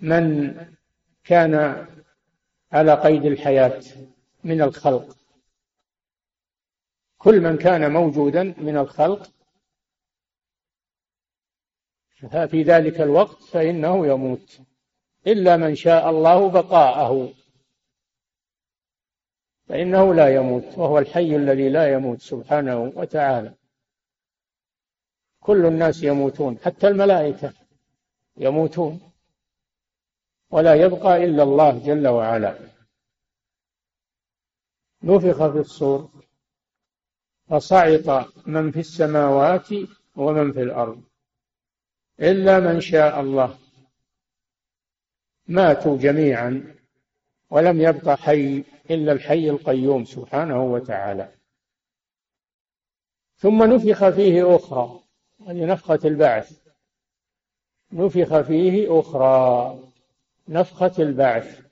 [0.00, 0.54] من
[1.24, 1.86] كان
[2.72, 3.82] على قيد الحياة.
[4.44, 5.16] من الخلق.
[7.18, 9.30] كل من كان موجودا من الخلق
[12.50, 14.60] في ذلك الوقت فإنه يموت.
[15.26, 17.32] إلا من شاء الله بقاءه.
[19.68, 23.54] فإنه لا يموت وهو الحي الذي لا يموت سبحانه وتعالى.
[25.40, 27.52] كل الناس يموتون حتى الملائكة
[28.36, 29.12] يموتون.
[30.50, 32.77] ولا يبقى إلا الله جل وعلا.
[35.02, 36.10] نفخ في الصور
[37.48, 39.68] فصعق من في السماوات
[40.16, 41.02] ومن في الأرض.
[42.20, 43.58] إلا من شاء الله.
[45.46, 46.74] ماتوا جميعا
[47.50, 51.32] ولم يبق حي إلا الحي القيوم سبحانه وتعالى.
[53.36, 55.00] ثم نفخ فيه أخرى
[55.46, 56.60] هذه نفخة البعث.
[57.92, 59.78] نفخ فيه أخرى
[60.48, 61.67] نفخة البعث.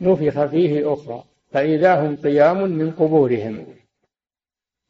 [0.00, 3.66] نفخ فيه أخرى فإذا هم قيام من قبورهم.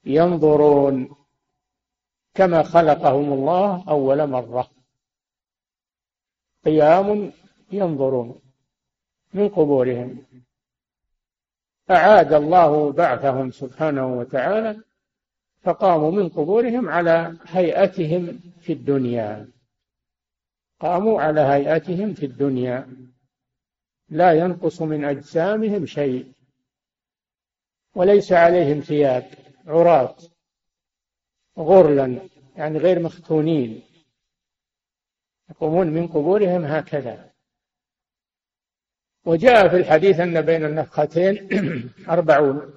[0.04, 1.16] ينظرون
[2.34, 4.70] كما خلقهم الله أول مرة.
[6.64, 7.32] قيام
[7.72, 8.40] ينظرون
[9.34, 10.26] من قبورهم.
[11.90, 14.82] أعاد الله بعثهم سبحانه وتعالى
[15.62, 19.48] فقاموا من قبورهم على هيئتهم في الدنيا.
[20.80, 23.05] قاموا على هيئتهم في الدنيا.
[24.08, 26.32] لا ينقص من أجسامهم شيء
[27.94, 29.30] وليس عليهم ثياب
[29.66, 30.16] عراة
[31.58, 32.18] غرلا
[32.56, 33.82] يعني غير مختونين.
[35.50, 37.30] يقومون من قبورهم هكذا.
[39.24, 41.48] وجاء في الحديث أن بين النفختين
[42.08, 42.74] أربعون.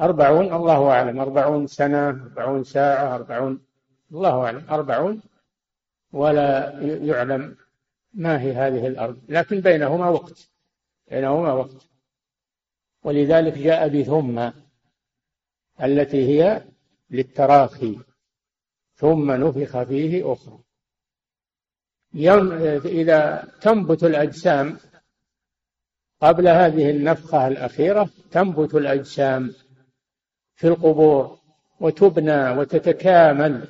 [0.00, 1.20] أربعون الله أعلم.
[1.20, 3.66] أربعون سنة أربعون ساعة أربعون
[4.12, 4.66] الله أعلم.
[4.70, 5.22] أربعون
[6.12, 7.56] ولا يعلم.
[8.14, 10.50] ما هي هذه الأرض؟ لكن بينهما وقت.
[11.10, 11.88] بينهما وقت.
[13.04, 14.50] ولذلك جاء بثم
[15.82, 16.64] التي هي
[17.10, 17.98] للتراخي.
[18.94, 20.58] ثم نفخ فيه أخرى.
[22.84, 24.78] إذا تنبت الأجسام
[26.20, 29.54] قبل هذه النفخة الأخيرة تنبت الأجسام
[30.54, 31.38] في القبور
[31.80, 33.68] وتبنى وتتكامل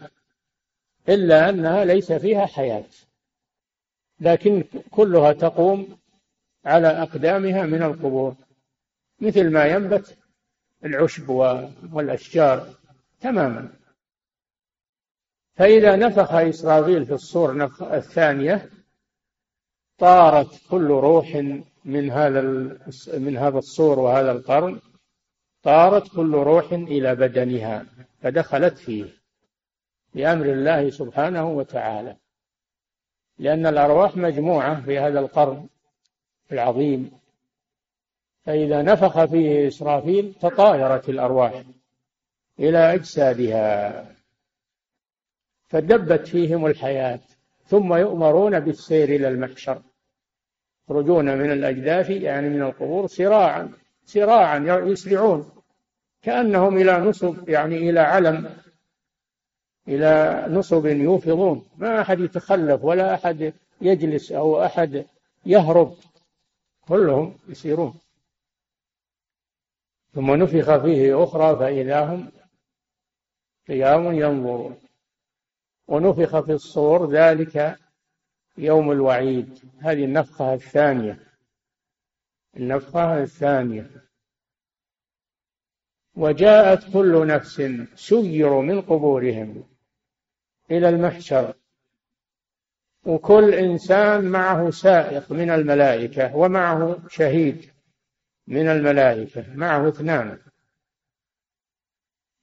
[1.08, 2.84] إلا أنها ليس فيها حياة.
[4.22, 5.98] لكن كلها تقوم
[6.64, 8.34] على أقدامها من القبور
[9.20, 10.18] مثل ما ينبت
[10.84, 11.28] العشب
[11.92, 12.68] والأشجار
[13.20, 13.68] تماما.
[15.54, 18.70] فإذا نفخ إسرافيل في الصور الثانية
[19.98, 21.36] طارت كل روح
[21.84, 22.40] من هذا
[23.18, 24.80] من هذا الصور وهذا القرن
[25.62, 27.86] طارت كل روح إلى بدنها
[28.20, 29.04] فدخلت فيه
[30.14, 32.16] بأمر الله سبحانه وتعالى.
[33.38, 35.66] لأن الأرواح مجموعة في هذا القرن
[36.52, 37.10] العظيم.
[38.44, 41.62] فإذا نفخ فيه إسرافيل تطايرت الأرواح
[42.58, 44.06] إلى أجسادها
[45.68, 47.20] فدبت فيهم الحياة.
[47.66, 49.82] ثم يؤمرون بالسير إلى المحشر
[50.84, 53.72] يخرجون من الأجداث يعني من القبور سراعا
[54.04, 55.50] سراعا يسرعون
[56.22, 58.50] كأنهم إلى نصب يعني إلى علم.
[59.88, 61.66] إلى نصب يوفضون.
[61.76, 65.06] ما أحد يتخلف ولا أحد يجلس أو أحد
[65.46, 65.96] يهرب.
[66.88, 67.94] كلهم يسيرون.
[70.14, 72.32] ثم نفخ فيه أخرى فإذا هم
[73.68, 74.76] قيام ينظرون.
[75.88, 77.78] ونفخ في الصور ذلك
[78.58, 79.58] يوم الوعيد.
[79.78, 81.18] هذه النفخة الثانية.
[82.56, 83.90] النفخة الثانية.
[86.16, 87.62] وجاءت كل نفس
[87.94, 89.71] سيروا من قبورهم.
[90.72, 91.54] إلى المحشر.
[93.06, 97.70] وكل إنسان معه سائق من الملائكة ومعه شهيد
[98.46, 100.38] من الملائكة معه اثنان.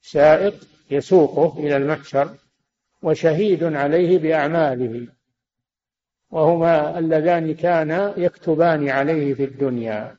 [0.01, 2.35] سائق يسوقه إلى المحشر
[3.01, 5.07] وشهيد عليه بأعماله
[6.31, 10.17] وهما اللذان كانا يكتبان عليه في الدنيا.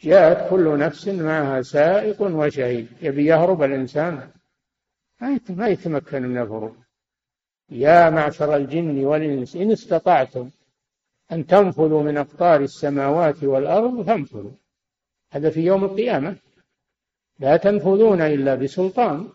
[0.00, 4.30] جاءت كل نفس معها سائق وشهيد يبي يهرب الإنسان.
[5.20, 6.76] ما يتمكن من الهروب.
[7.70, 10.50] يا معشر الجن والإنس إن استطعتم
[11.32, 14.50] أن تنفذوا من أقطار السماوات والأرض فانفذوا.
[15.30, 16.36] هذا في يوم القيامة.
[17.38, 19.28] لا تنفذون إلا بسلطان.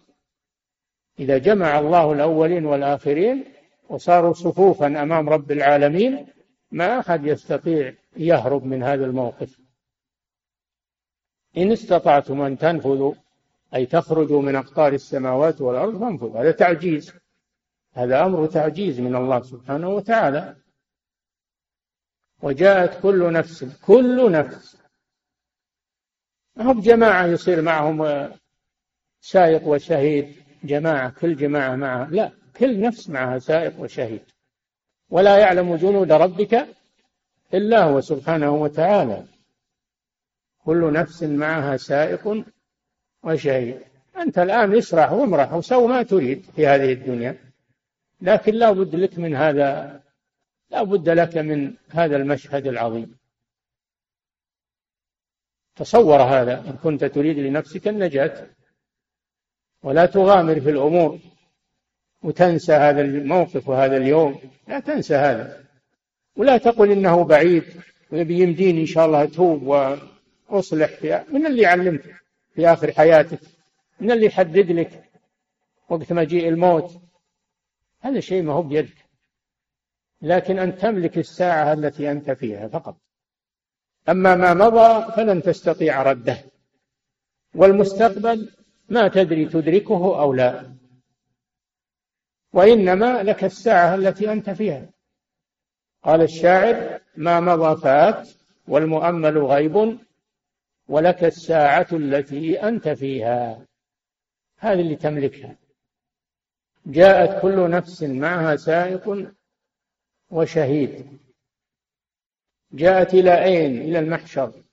[1.20, 3.46] إذا جمع الله الأولين والآخرين
[3.90, 6.28] وصاروا صفوفا أمام رب العالمين
[6.72, 9.60] ما أحد يستطيع يهرب من هذا الموقف.
[11.58, 13.14] إن استطعتم أن تنفذوا
[13.76, 17.14] أي تخرجوا من أقطار السماوات والأرض فانفذوا هذا تعجيز.
[17.94, 20.56] هذا أمر تعجيز من الله سبحانه وتعالى.
[22.42, 24.78] وجاءت كل نفس كل نفس.
[26.58, 28.30] هم جماعة يصير معهم
[29.22, 32.08] سائق وشهيد جماعة كل جماعة معها.
[32.12, 34.24] لا كل نفس معها سائق وشهيد.
[35.10, 36.68] ولا يعلم جنود ربك
[37.54, 39.26] إلا هو سبحانه وتعالى.
[40.66, 42.44] كل نفس معها سائق
[43.24, 43.80] وشهيد
[44.18, 47.38] أنت الآن اسرح وامرح وسو ما تريد في هذه الدنيا.
[48.22, 50.02] لكن لا بد لك من هذا
[50.72, 53.16] لا بد لك من هذا المشهد العظيم.
[55.76, 58.48] تصور هذا إن كنت تريد لنفسك النجاة.
[59.84, 61.20] ولا تغامر في الأمور.
[62.24, 64.40] وتنسى هذا الموقف وهذا اليوم.
[64.68, 65.64] لا تنسى هذا.
[66.36, 67.64] ولا تقل إنه بعيد.
[68.12, 69.64] ويمديني إن شاء الله أتوب
[70.50, 72.21] وأصلح من اللي علمك
[72.54, 73.40] في آخر حياتك.
[74.00, 75.12] من اللي يحدد لك
[75.90, 77.02] وقت مجيء الموت؟
[78.00, 79.06] هذا شيء ما هو بيدك.
[80.22, 82.98] لكن أن تملك الساعة التي أنت فيها فقط.
[84.10, 86.38] أما ما مضى فلن تستطيع رده.
[87.56, 88.52] والمستقبل
[88.90, 90.76] ما تدري تدركه أو لا.
[92.54, 94.90] وإنما لك الساعة التي أنت فيها.
[96.04, 98.30] قال الشاعر ما مضى فات
[98.68, 100.00] والمؤمل غيب
[100.92, 103.66] ولك الساعة التي أنت فيها.
[104.58, 105.58] هذه اللي تملكها.
[106.86, 109.34] جاءت كل نفس معها سائق
[110.30, 111.20] وشهيد.
[112.72, 114.64] جاءت إلى أين؟ إلى المحشر.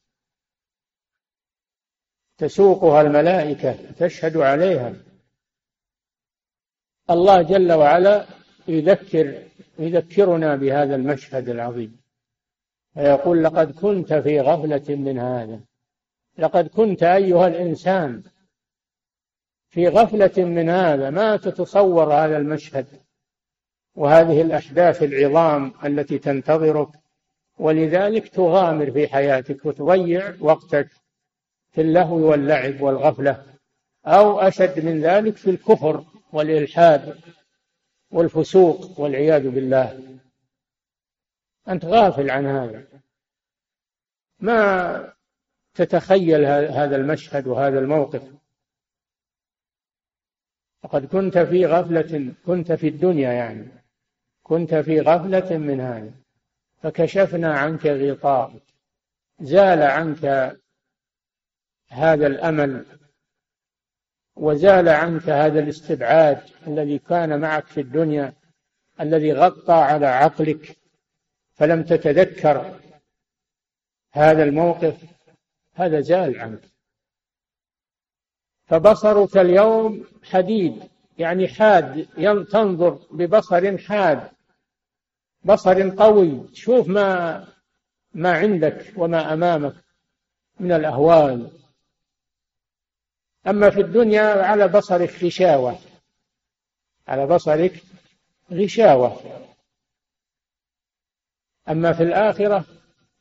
[2.39, 4.95] تسوقها الملائكة تشهد عليها.
[7.11, 8.27] الله جل وعلا
[8.69, 9.49] يذكر
[9.79, 12.01] يذكرنا بهذا المشهد العظيم.
[12.95, 15.68] فيقول لقد كنت في غفلة من هذا.
[16.39, 18.23] لقد كنت أيها الإنسان
[19.69, 22.87] في غفلة من هذا ما تتصور هذا المشهد
[23.95, 26.89] وهذه الأحداث العظام التي تنتظرك
[27.59, 30.89] ولذلك تغامر في حياتك وتضيع وقتك
[31.71, 33.45] في اللهو واللعب والغفلة
[34.07, 37.21] أو أشد من ذلك في الكفر والإلحاد
[38.11, 40.19] والفسوق والعياذ بالله.
[41.69, 42.85] أنت غافل عن هذا.
[44.41, 45.13] ما
[45.79, 48.23] تتخيل هذا المشهد وهذا الموقف.
[50.85, 53.69] لقد كنت في غفلة كنت في الدنيا يعني.
[54.43, 56.13] كنت في غفلة من هذا.
[56.83, 58.61] فكشفنا عنك غطاء
[59.41, 60.25] زال عنك
[61.89, 62.87] هذا الأمل.
[64.37, 68.33] وزال عنك هذا الاستبعاد الذي كان معك في الدنيا
[69.01, 70.77] الذي غطى على عقلك.
[71.55, 72.81] فلم تتذكر
[74.13, 75.18] هذا الموقف.
[75.79, 76.61] هذا زال عنك.
[78.67, 82.09] فبصرك اليوم حديد يعني حاد
[82.45, 84.31] تنظر ببصر حاد.
[85.45, 87.45] بصر قوي تشوف ما
[88.15, 89.75] ما عندك وما أمامك
[90.61, 91.51] من الأهوال.
[93.47, 95.79] أما في الدنيا على بصرك غشاوة.
[97.09, 97.83] على بصرك
[98.53, 99.21] غشاوة.
[101.69, 102.65] أما في الآخرة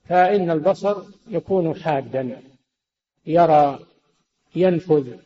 [0.05, 2.41] فإن البصر يكون حادا.
[3.27, 3.85] يرى
[4.55, 5.17] ينفذ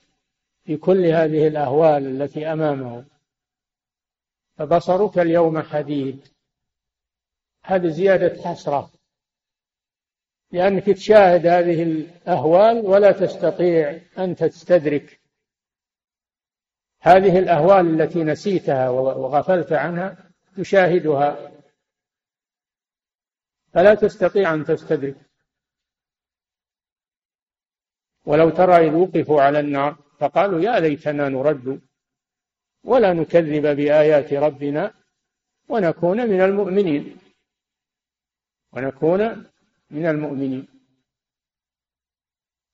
[0.63, 3.05] في كل هذه الأهوال التي أمامه.
[4.57, 6.27] فبصرك اليوم حديد.
[7.63, 8.91] هذه زيادة حسرة.
[10.51, 15.21] لأنك تشاهد هذه الأهوال ولا تستطيع أن تستدرك
[17.01, 21.51] هذه الأهوال التي نسيتها وغفلت عنها تشاهدها.
[23.73, 25.30] فلا تستطيع أن تستدرك.
[28.25, 31.81] ولو ترى إذ وقفوا على النار فقالوا يا ليتنا نرد
[32.83, 34.93] ولا نكذب بآيات ربنا
[35.69, 37.17] ونكون من المؤمنين.
[38.73, 39.45] ونكون
[39.91, 40.67] من المؤمنين.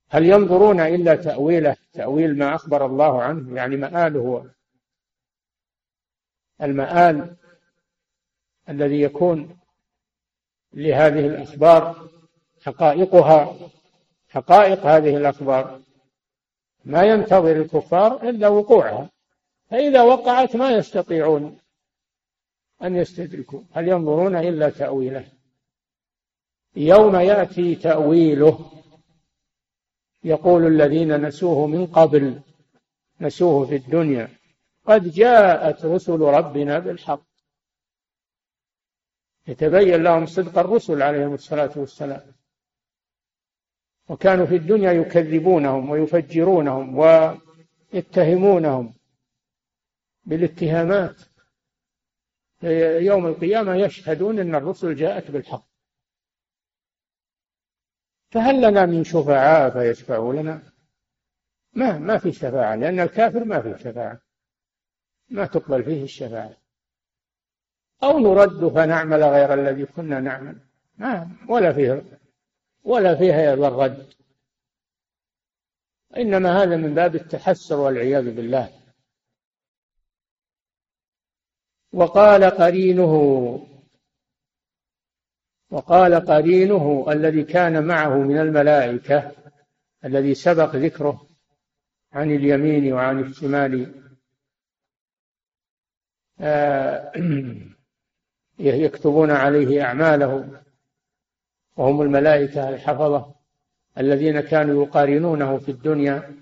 [0.09, 4.51] هل ينظرون إلا تأويله تأويل ما أخبر الله عنه؟ يعني مآله
[6.61, 7.35] المآل
[8.69, 9.59] الذي يكون
[10.73, 12.09] لهذه الأخبار
[12.63, 13.69] حقائقها
[14.38, 15.81] حقائق هذه الأخبار.
[16.85, 19.09] ما ينتظر الكفار إلا وقوعها.
[19.69, 21.57] فإذا وقعت ما يستطيعون
[22.83, 23.61] أن يستدركوا.
[23.73, 25.25] هل ينظرون إلا تأويله؟
[26.75, 28.71] يوم يأتي تأويله
[30.23, 32.41] يقول الذين نسوه من قبل
[33.21, 34.29] نسوه في الدنيا
[34.85, 37.23] قد جاءت رسل ربنا بالحق.
[39.47, 42.38] يتبين لهم صدق الرسل عليهم الصلاة والسلام.
[44.09, 46.97] وكانوا في الدنيا يكذبونهم ويفجرونهم
[47.93, 48.93] ويتهمونهم
[50.25, 51.21] بالاتهامات.
[53.03, 55.67] يوم القيامة يشهدون أن الرسل جاءت بالحق.
[58.31, 60.61] فهل لنا من شفعاء فيشفعوا لنا؟
[61.73, 64.21] ما ما في شفاعة لأن الكافر ما فيه شفاعة.
[65.29, 66.57] ما تقبل فيه الشفاعة.
[68.03, 70.59] أو نرد فنعمل غير الذي كنا نعمل.
[70.97, 72.03] ما ولا فيه
[72.88, 74.13] ولا فيها إلا الرد
[76.17, 78.69] إنما هذا من باب التحسر والعياذ بالله.
[81.93, 83.13] وقال قرينه
[85.71, 89.31] وقال قرينه الذي كان معه من الملائكة
[90.05, 91.29] الذي سبق ذكره
[92.11, 94.03] عن اليمين وعن الشمال.
[96.39, 97.11] آه،
[98.59, 100.63] يكتبون عليه أعماله.
[101.78, 103.36] وهم الملائكة الحفظة
[103.97, 106.36] الذين كانوا يقارنونه في الدنيا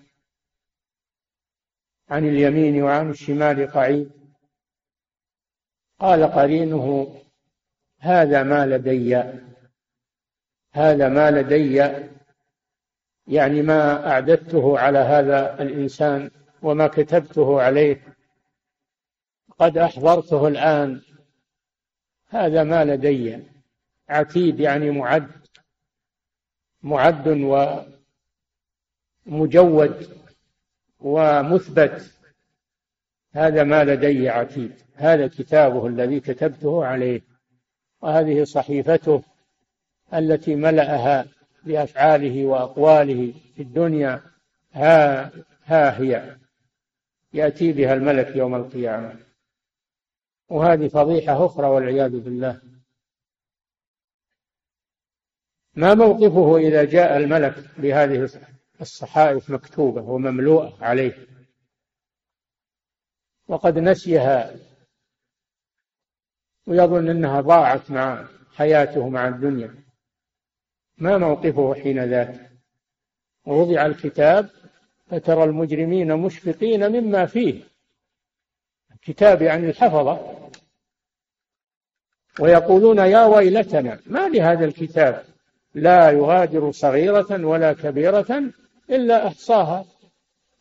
[2.09, 4.11] عن اليمين وعن الشمال قعيد.
[5.99, 7.15] قال قرينه
[7.99, 9.23] هذا ما لدي.
[10.73, 11.75] هذا ما لدي.
[13.27, 16.31] يعني ما أعددته على هذا الإنسان
[16.61, 18.15] وما كتبته عليه.
[19.59, 21.01] قد أحضرته الآن.
[22.27, 23.54] هذا ما لدي.
[24.09, 25.31] عتيد يعني معد
[26.83, 27.27] معد
[29.27, 30.09] ومجود
[30.99, 32.11] ومثبت
[33.33, 37.21] هذا ما لدي عتيد هذا كتابه الذي كتبته عليه
[38.01, 39.23] وهذه صحيفته
[40.13, 41.25] التي ملأها
[41.63, 44.21] بأفعاله وأقواله في الدنيا
[44.71, 45.31] ها
[45.65, 46.35] ها هي
[47.33, 49.15] يأتي بها الملك يوم القيامة.
[50.49, 52.61] وهذه فضيحة أخرى والعياذ بالله.
[55.75, 58.29] ما موقفه إذا جاء الملك بهذه
[58.81, 61.27] الصحائف مكتوبة ومملوءة عليه.
[63.47, 64.55] وقد نسيها
[66.67, 69.75] ويظن أنها ضاعت مع حياته مع الدنيا.
[70.97, 72.51] ما موقفه حين ذاك؟
[73.45, 74.49] ووضع الكتاب
[75.07, 77.63] فترى المجرمين مشفقين مما فيه.
[78.91, 80.49] الكتاب يعني الحفظة.
[82.39, 85.34] ويقولون يا ويلتنا ما لهذا الكتاب؟
[85.75, 88.43] لا يغادر صغيرة ولا كبيرة
[88.89, 89.85] إلا أحصاها.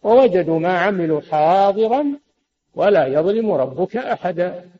[0.02, 2.18] ووجدوا ما عملوا حاضرا
[2.74, 4.70] ولا يظلم ربك أحدا.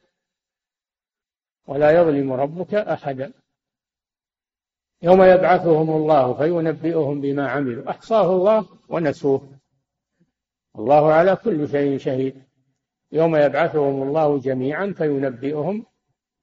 [1.66, 3.32] ولا يظلم ربك أحدا.
[5.02, 7.90] يوم يبعثهم الله فينبئهم بما عملوا.
[7.90, 9.48] أحصاه الله ونسوه.
[10.78, 12.42] الله على كل شيء شهيد.
[13.12, 15.86] يوم يبعثهم الله جميعا فينبئهم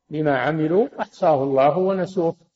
[0.09, 0.87] بما عملوا.
[0.99, 2.50] أحصاه الله ونسوه.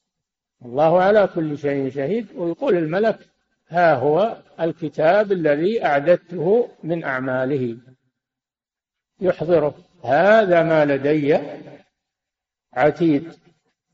[0.65, 3.19] الله على كل شيء شهيد ويقول الملك
[3.69, 7.77] ها هو الكتاب الذي أعددته من أعماله.
[9.21, 9.75] يحضره.
[10.03, 11.39] هذا ما لدي
[12.73, 13.33] عتيد.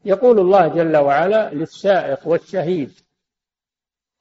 [0.05, 2.91] يقول الله جل وعلا للسائق والشهيد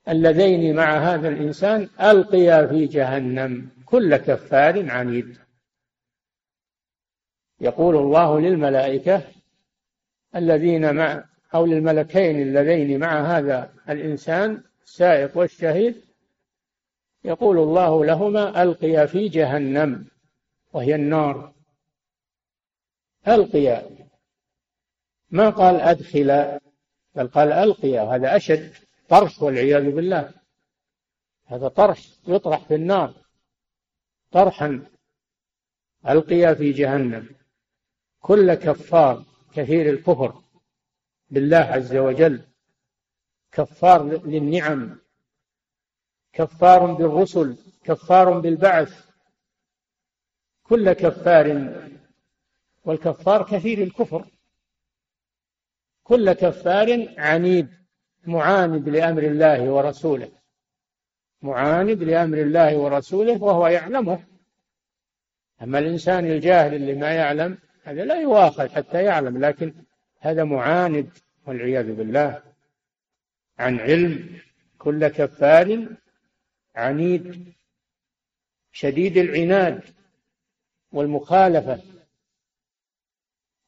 [0.08, 5.38] اللذين مع هذا الإنسان ألقيا في جهنم كل كفار عنيد.
[7.60, 9.22] يقول الله للملائكة
[10.36, 16.04] الذين مع أو للملكين اللذين مع هذا الإنسان السائق والشهيد
[17.24, 20.06] يقول الله لهما ألقيا في جهنم
[20.72, 21.54] وهي النار.
[23.28, 23.90] ألقيا.
[25.30, 26.58] ما قال أدخل
[27.14, 28.02] بل قال ألقيا.
[28.02, 28.72] هذا أشد
[29.08, 30.32] طرح والعياذ بالله.
[31.46, 33.14] هذا طرح يطرح في النار.
[34.30, 34.86] طرحا.
[36.08, 37.28] ألقيا في جهنم.
[38.20, 39.24] كل كفار
[39.54, 40.42] كثير الكفر.
[41.30, 42.40] بالله عز وجل
[43.52, 44.98] كفار للنعم
[46.32, 49.10] كفار بالرسل كفار بالبعث
[50.62, 51.74] كل كفار
[52.84, 54.26] والكفار كثير الكفر.
[56.02, 57.68] كل كفار عنيد
[58.26, 60.32] معاند لأمر الله ورسوله
[61.42, 64.24] معاند لأمر الله ورسوله وهو يعلمه.
[65.62, 69.74] أما الإنسان الجاهل اللي ما يعلم هذا لا يواخذ حتى يعلم لكن
[70.20, 71.10] هذا معاند
[71.46, 72.42] والعياذ بالله
[73.58, 74.40] عن علم
[74.78, 75.86] كل كفار
[76.74, 77.52] عنيد
[78.72, 79.82] شديد العناد
[80.92, 81.82] والمخالفة.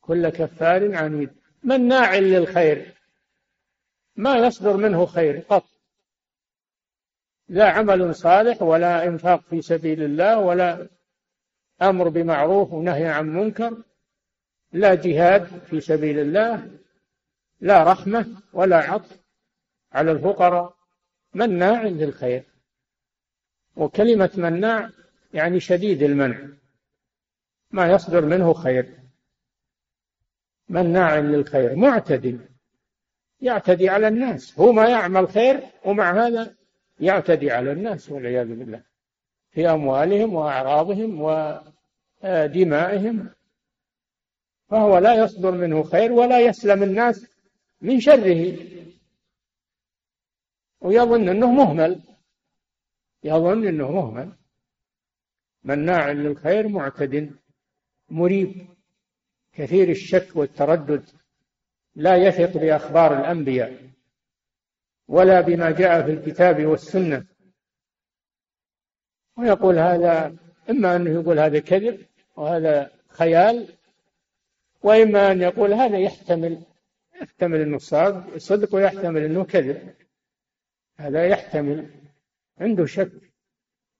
[0.01, 1.31] كل كفار عنيد.
[1.65, 2.95] مناع للخير.
[4.17, 5.65] ما يصدر منه خير قط.
[7.49, 10.89] لا عمل صالح ولا إنفاق في سبيل الله ولا
[11.83, 13.83] أمر بمعروف ونهي عن منكر.
[14.73, 16.71] لا جهاد في سبيل الله
[17.61, 19.21] لا رحمة ولا عطف
[19.93, 20.75] على الفقراء.
[21.35, 22.45] مناع للخير.
[23.77, 24.91] وكلمة مناع
[25.35, 26.49] يعني شديد المنع.
[27.71, 28.99] ما يصدر منه خير.
[30.69, 32.49] مناع للخير معتد
[33.41, 34.59] يعتدي على الناس.
[34.59, 36.55] هو ما يعمل خير ومع هذا
[37.01, 38.83] يعتدي على الناس والعياذ بالله.
[39.51, 41.21] في أموالهم وأعراضهم
[42.23, 43.31] ودمائهم.
[44.73, 47.27] فهو لا يصدر منه خير ولا يسلم الناس
[47.81, 48.57] من شره.
[50.81, 52.03] ويظن أنه مهمل.
[53.25, 54.33] يظن أنه مهمل.
[55.65, 57.37] مناع للخير معتد.
[58.09, 58.67] مريب.
[59.53, 61.05] كثير الشك والتردد.
[61.95, 63.91] لا يثق بأخبار الأنبياء.
[65.09, 67.27] ولا بما جاء في الكتاب والسنة.
[69.37, 70.37] ويقول هذا
[70.71, 72.07] إما أنه يقول هذا كذب
[72.37, 73.82] وهذا خيال
[74.83, 76.63] وإما أن يقول هذا يحتمل
[77.23, 77.79] يحتمل أنه
[78.37, 79.95] صدق ويحتمل أنه كذب.
[80.97, 81.91] هذا يحتمل
[82.61, 83.13] عنده شك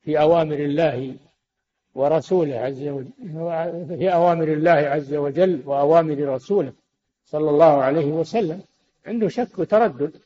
[0.01, 1.17] في أوامر الله
[1.95, 3.11] ورسوله عز وجل
[3.99, 6.73] في أوامر الله عز وجل وأوامر رسوله
[7.25, 8.63] صلى الله عليه وسلم.
[9.07, 10.21] عنده شك وتردد.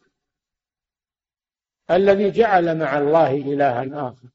[1.91, 4.29] الذي جعل مع الله إلها آخر.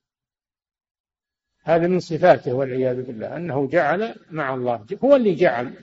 [1.63, 5.73] هذا من صفاته والعياذ بالله أنه جعل مع الله هو اللي جعل.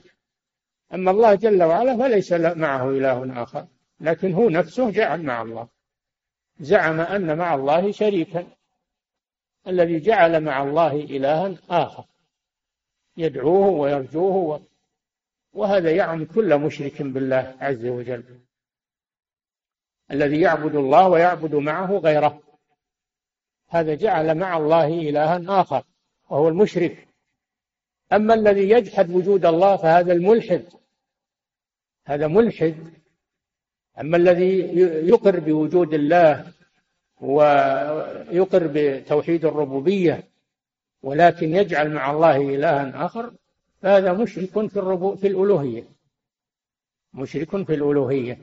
[0.93, 3.67] أما الله جل وعلا فليس معه إله آخر.
[3.99, 5.67] لكن هو نفسه جعل مع الله.
[6.59, 8.47] زعم أن مع الله شريكا.
[9.67, 12.05] الذي جعل مع الله إلها آخر.
[13.17, 14.61] يدعوه ويرجوه
[15.53, 18.23] وهذا يعم كل مشرك بالله عز وجل.
[20.11, 22.41] الذي يعبد الله ويعبد معه غيره.
[23.69, 25.83] هذا جعل مع الله إلها آخر.
[26.29, 27.07] وهو المشرك.
[28.13, 30.78] أما الذي يجحد وجود الله فهذا الملحد.
[32.09, 32.93] هذا ملحد.
[33.99, 34.59] أما الذي
[35.07, 36.53] يقر بوجود الله
[37.21, 40.23] ويقر بتوحيد الربوبية
[41.01, 43.33] ولكن يجعل مع الله إلها آخر
[43.81, 45.83] فهذا مشرك في الربو في الألوهية.
[47.13, 48.37] مشرك في الألوهية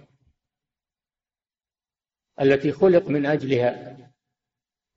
[2.41, 3.97] التي خلق من أجلها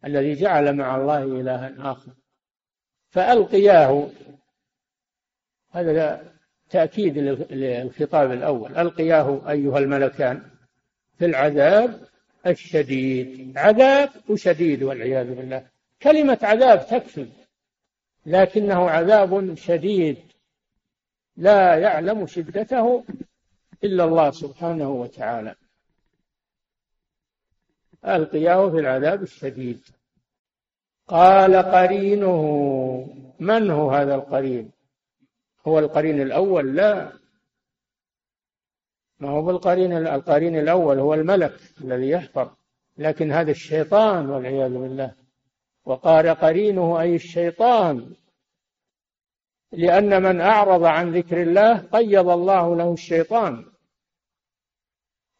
[0.05, 2.11] الذي جعل مع الله إلها آخر.
[3.09, 4.09] فألقياه.
[5.71, 6.38] هذا
[6.69, 7.17] تأكيد
[7.51, 8.77] للخطاب الأول.
[8.77, 10.41] ألقياه أيها الملكان
[11.17, 12.07] في العذاب
[12.47, 13.57] الشديد.
[13.57, 15.67] عذاب وشديد والعياذ بالله.
[16.01, 17.27] كلمة عذاب تكفي
[18.25, 20.17] لكنه عذاب شديد.
[21.37, 23.03] لا يعلم شدته
[23.83, 25.55] إلا الله سبحانه وتعالى.
[28.05, 29.79] ألقياه في العذاب الشديد.
[31.07, 32.39] قال قرينه.
[33.39, 34.71] من هو هذا القرين؟
[35.67, 37.11] هو القرين الأول؟ لا.
[39.19, 42.51] ما هو بالقرين القرين الأول هو الملك الذي يحفر.
[42.97, 45.13] لكن هذا الشيطان والعياذ بالله.
[45.85, 48.13] وقال قرينه أي الشيطان.
[49.71, 53.65] لأن من أعرض عن ذكر الله قيض الله له الشيطان.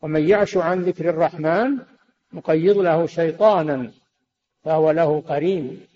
[0.02, 1.80] ومن يعش عن ذكر الرحمن
[2.34, 3.92] نقيض له شيطانا.
[4.64, 5.89] فهو له قرين.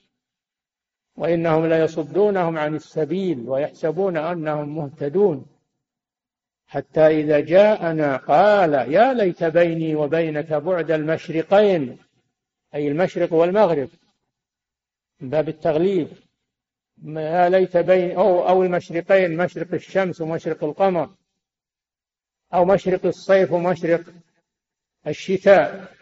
[1.15, 5.45] وإنهم ليصدونهم عن السبيل ويحسبون أنهم مهتدون.
[6.67, 11.97] حتى إذا جاءنا قال يا ليت بيني وبينك بعد المشرقين.
[12.75, 13.89] أي المشرق والمغرب.
[15.19, 16.07] من باب التغليب.
[17.05, 21.09] يا ليت بين أو أو المشرقين مشرق الشمس ومشرق القمر.
[22.53, 24.03] أو مشرق الصيف ومشرق
[25.07, 25.93] الشتاء.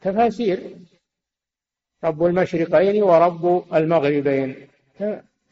[0.00, 0.76] تفاسير.
[2.04, 4.68] رب المشرقين ورب المغربين.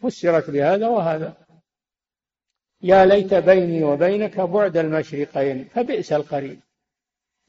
[0.03, 1.36] فسرت بهذا وهذا.
[2.82, 6.61] يا ليت بيني وبينك بعد المشرقين فبئس القرين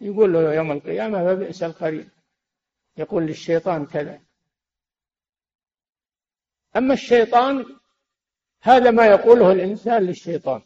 [0.02, 2.10] يقول له يوم القيامة فبئس القرين
[2.98, 4.20] يقول للشيطان كذا.
[6.78, 7.66] أما الشيطان
[8.62, 10.62] هذا ما يقوله الإنسان للشيطان.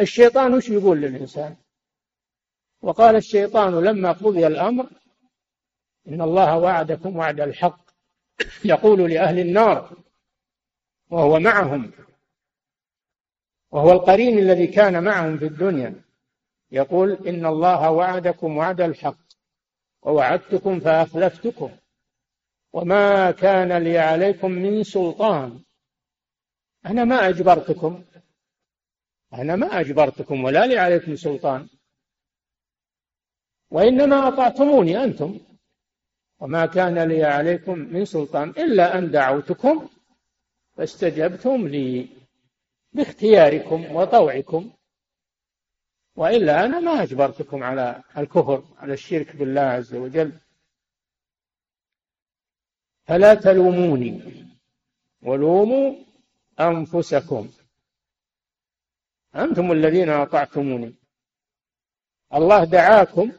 [0.00, 1.56] الشيطان وش يقول للإنسان؟
[2.82, 4.86] وقال الشيطان لما قضي الأمر
[6.08, 7.90] إن الله وعدكم وعد الحق
[8.64, 9.96] يقول لأهل النار
[11.10, 11.92] وهو معهم
[13.70, 16.02] وهو القرين الذي كان معهم في الدنيا
[16.70, 19.22] يقول إن الله وعدكم وعد الحق
[20.02, 21.70] ووعدتكم فأخلفتكم
[22.72, 25.62] وما كان لي عليكم من سلطان.
[26.86, 28.04] أنا ما أجبرتكم
[29.34, 31.68] أنا ما أجبرتكم ولا لي عليكم سلطان
[33.70, 35.40] وإنما أطعتموني أنتم.
[36.42, 39.88] وما كان لي عليكم من سلطان إلا أن دعوتكم
[40.76, 42.08] فاستجبتم لي
[42.92, 44.72] باختياركم وطوعكم.
[46.16, 50.32] وإلا أنا ما أجبرتكم على الكفر على الشرك بالله عز وجل.
[53.06, 54.22] فلا تلوموني
[55.22, 55.94] ولوموا
[56.60, 57.50] أنفسكم.
[59.34, 60.94] أنتم الذين أطعتموني.
[62.34, 63.32] الله دعاكم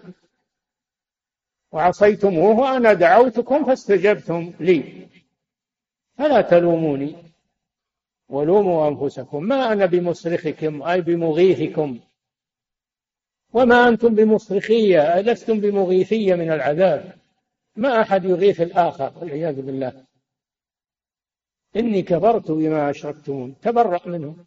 [1.73, 5.07] وعصيتموه وأنا دعوتكم فاستجبتم لي.
[6.17, 7.15] فلا تلوموني.
[8.29, 9.43] ولوموا أنفسكم.
[9.43, 11.99] ما أنا بمصرخكم أي بمغيثكم.
[13.53, 15.21] وما أنتم بمصرخية.
[15.21, 17.13] لستم بمغيثية من العذاب.
[17.75, 19.13] ما أحد يغيث الآخر.
[19.21, 20.05] والعياذ بالله.
[21.75, 23.55] إني كفرت بما أشركتمون.
[23.61, 24.45] تبرأ منهم.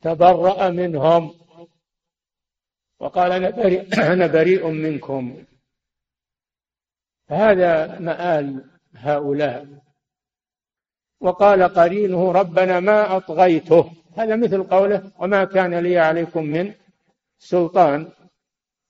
[0.00, 1.34] تبرأ منهم.
[3.00, 5.44] وقال أنا بريء, أنا بريء منكم.
[7.30, 8.64] هذا مآل
[8.94, 9.66] هؤلاء.
[11.20, 13.90] وقال قرينه ربنا ما أطغيته.
[14.16, 16.72] هذا مثل قوله وما كان لي عليكم من
[17.38, 18.08] سلطان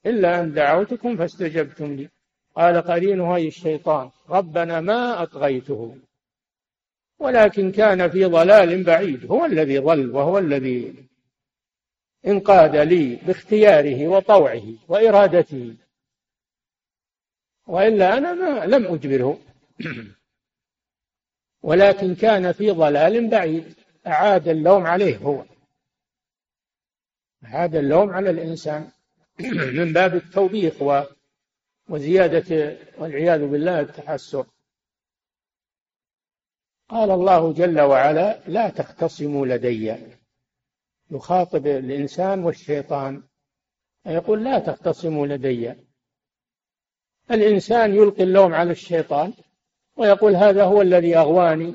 [0.07, 2.09] إلا أن دعوتكم فاستجبتم لي.
[2.57, 5.97] قال قرينه أي الشيطان ربنا ما أطغيته.
[7.19, 10.95] ولكن كان في ضلال بعيد هو الذي ضل وهو الذي
[12.27, 15.75] انقاد لي باختياره وطوعه وإرادته.
[17.71, 19.39] وإلا أنا ما لم أجبره
[21.63, 23.75] ولكن كان في ضلال بعيد.
[24.07, 25.45] أعاد اللوم عليه هو.
[27.45, 28.91] أعاد اللوم على الإنسان.
[29.79, 30.75] من باب التوبيخ
[31.89, 34.47] وزيادة والعياذ بالله التحسر.
[36.89, 39.95] قال الله جل وعلا لا تختصموا لدي.
[41.11, 43.23] يخاطب الإنسان والشيطان.
[44.07, 45.90] يقول لا تختصموا لدي.
[47.31, 49.33] الإنسان يلقي اللوم على الشيطان
[49.97, 51.75] ويقول هذا هو الذي أغواني.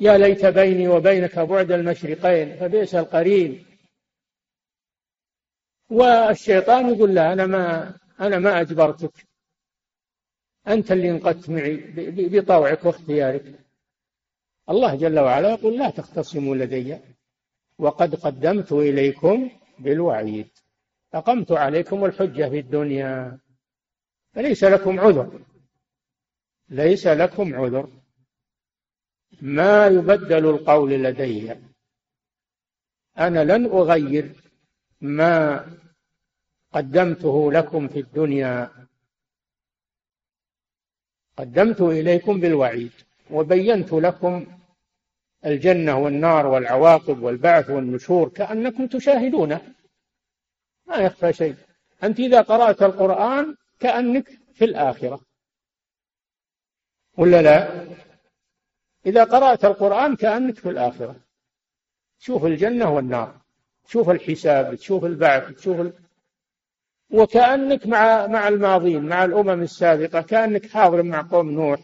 [0.00, 3.66] يا ليت بيني وبينك بعد المشرقين فبئس القرين.
[5.90, 9.26] والشيطان يقول لا أنا ما أنا ما أجبرتك.
[10.68, 11.76] أنت اللي انقدت معي
[12.28, 13.44] بطوعك واختيارك.
[14.70, 16.98] الله جل وعلا يقول لا تختصموا لدي
[17.78, 20.48] وقد قدمت إليكم بالوعيد.
[21.14, 23.38] أقمت عليكم الحجة في الدنيا.
[24.32, 25.40] فليس لكم عذر.
[26.68, 27.90] ليس لكم عذر.
[29.42, 31.54] ما يبدل القول لدي.
[33.18, 34.34] أنا لن أغير
[35.00, 35.66] ما
[36.72, 38.70] قدمته لكم في الدنيا.
[41.36, 42.92] قدمت إليكم بالوعيد
[43.30, 44.46] وبينت لكم
[45.46, 49.74] الجنة والنار والعواقب والبعث والنشور كأنكم تشاهدونه.
[50.86, 51.56] ما يخفى شيء.
[52.02, 55.20] أنت إذا قرأت القرآن كأنك في الآخرة.
[57.16, 57.86] ولا لا؟
[59.06, 61.16] إذا قرأت القرآن كأنك في الآخرة.
[62.18, 63.40] شوف الجنة والنار
[63.84, 65.92] تشوف الحساب تشوف البعث تشوف ال...
[67.10, 71.80] وكأنك مع مع الماضين مع الأمم السابقة كأنك حاضر مع قوم نوح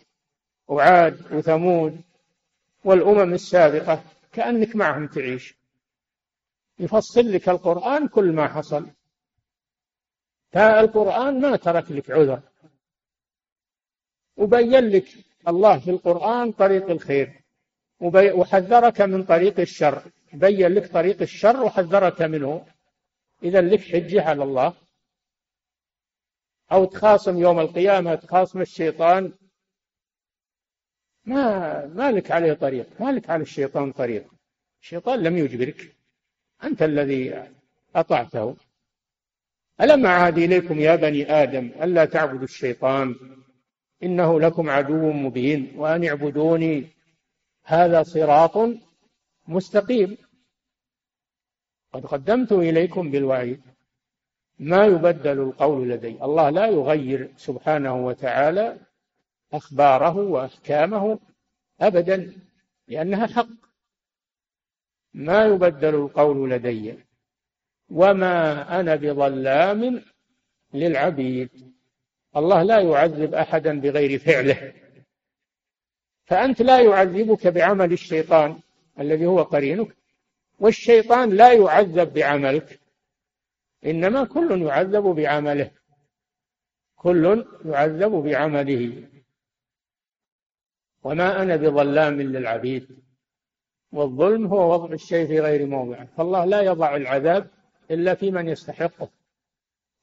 [0.68, 2.00] وعاد وثمود
[2.84, 5.54] والأمم السابقة كأنك معهم تعيش.
[6.78, 8.86] يفصل لك القرآن كل ما حصل.
[10.52, 12.40] فالقرآن ما ترك لك عذر.
[14.36, 15.08] وبين لك
[15.48, 17.42] الله في القرآن طريق الخير.
[18.00, 20.02] وحذرك من طريق الشر.
[20.32, 22.66] بين لك طريق الشر وحذرك منه.
[23.42, 24.74] إذا لك حجة على الله.
[26.72, 29.32] أو تخاصم يوم القيامة تخاصم الشيطان.
[31.24, 33.00] ما ما لك عليه طريق.
[33.00, 34.34] ما لك على الشيطان طريق.
[34.82, 35.96] الشيطان لم يجبرك.
[36.64, 37.48] أنت الذي
[37.96, 38.56] أطعته.
[39.80, 43.14] ألم أعهد إليكم يا بني آدم ألا تعبدوا الشيطان؟
[44.02, 46.88] إنه لكم عدو مبين وأن اعبدوني
[47.64, 48.58] هذا صراط
[49.48, 50.16] مستقيم.
[51.92, 53.60] قد قدمت إليكم بالوعيد.
[54.58, 56.22] ما يبدل القول لدي.
[56.22, 58.78] الله لا يغير سبحانه وتعالى
[59.52, 61.18] أخباره وأحكامه
[61.80, 62.32] أبدا
[62.88, 63.48] لأنها حق.
[65.14, 67.07] ما يبدل القول لدي؟
[67.90, 70.02] وما أنا بظلام
[70.74, 71.72] للعبيد.
[72.36, 74.72] الله لا يعذب أحدا بغير فعله.
[76.24, 78.60] فأنت لا يعذبك بعمل الشيطان
[79.00, 79.96] الذي هو قرينك
[80.60, 82.80] والشيطان لا يعذب بعملك.
[83.86, 85.70] إنما كل يعذب بعمله.
[86.96, 89.08] كل يعذب بعمله.
[91.02, 92.98] وما أنا بظلام للعبيد.
[93.92, 97.50] والظلم هو وضع الشيء في غير موضعه فالله لا يضع العذاب
[97.90, 99.08] إلا في من يستحقه.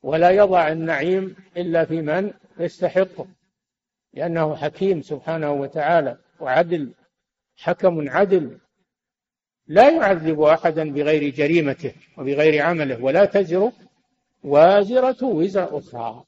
[0.04, 3.28] ولا يضع النعيم إلا في من يستحقه.
[4.14, 6.94] لأنه حكيم سبحانه وتعالى وعدل
[7.56, 8.60] حكم عدل.
[9.68, 13.72] لا يعذب أحدا بغير جريمته وبغير عمله ولا تزر
[14.44, 16.24] وازرة وزر أخرى.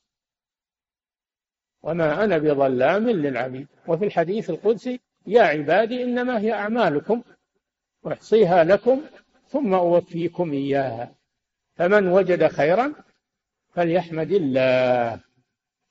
[1.84, 3.68] وما أنا بظلام للعبيد.
[3.88, 7.24] وفي الحديث القدسي يا عبادي إنما هي أعمالكم
[8.08, 9.02] أحصيها لكم
[9.48, 11.17] ثم أوفيكم إياها.
[11.78, 12.94] فمن وجد خيرا
[13.74, 15.20] فليحمد الله.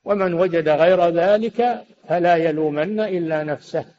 [0.04, 3.94] ومن وجد غير ذلك فلا يلومن إلا نفسه.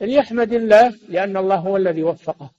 [0.00, 2.50] فليحمد الله لأن الله هو الذي وفقه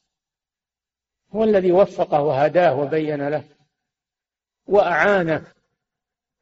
[1.36, 3.44] هو الذي وفقه وهداه وبين له
[4.68, 5.46] وأعانه.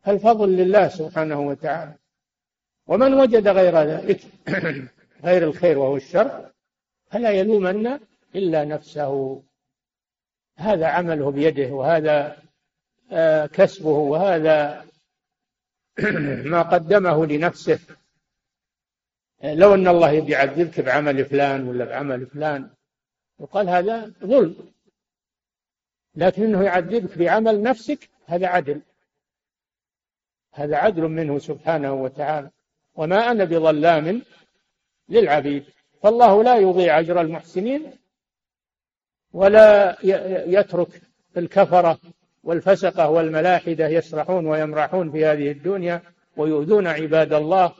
[0.02, 1.94] فالفضل لله سبحانه وتعالى.
[2.88, 4.22] ومن وجد غير ذلك
[5.28, 6.52] غير الخير وهو الشر
[7.12, 8.00] فلا يلومن
[8.36, 9.44] إلا نفسه.
[10.58, 12.38] هذا عمله بيده وهذا
[13.12, 14.86] آه، كسبه وهذا
[16.52, 17.80] ما قدمه لنفسه.
[19.44, 22.70] لو أن الله يعذبك بعمل فلان ولا بعمل فلان
[23.40, 24.56] يقال هذا ظلم.
[26.16, 28.82] لكن إنه يعذبك بعمل نفسك هذا عدل.
[30.52, 32.50] هذا عدل منه سبحانه وتعالى.
[32.96, 34.22] وما أنا بظلام
[35.10, 35.64] للعبيد.
[36.04, 37.92] فالله لا يضيع أجر المحسنين
[39.36, 39.98] ولا
[40.48, 41.02] يترك
[41.38, 42.00] الكفرة
[42.44, 46.02] والفسقة والملاحدة يسرحون ويمرحون في هذه الدنيا
[46.38, 47.74] ويؤذون عباد الله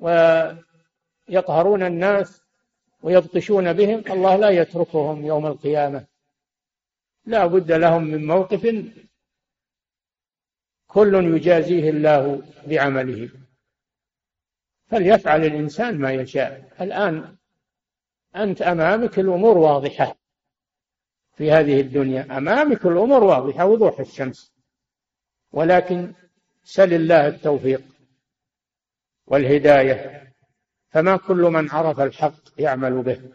[0.00, 2.42] ويقهرون الناس
[3.02, 4.02] ويبطشون بهم.
[4.10, 6.04] الله لا يتركهم يوم القيامة.
[7.26, 8.84] لا بد لهم من موقف
[10.86, 13.28] كل يجازيه الله بعمله.
[14.86, 16.72] فليفعل الإنسان ما يشاء.
[16.80, 17.36] الآن
[18.36, 20.21] أنت أمامك الأمور واضحة.
[21.34, 22.38] في هذه الدنيا.
[22.38, 24.52] أمامك الأمور واضحة وضوح الشمس.
[25.52, 26.12] ولكن
[26.64, 27.82] سل الله التوفيق
[29.26, 30.32] والهداية
[30.90, 33.32] فما كل من عرف الحق يعمل به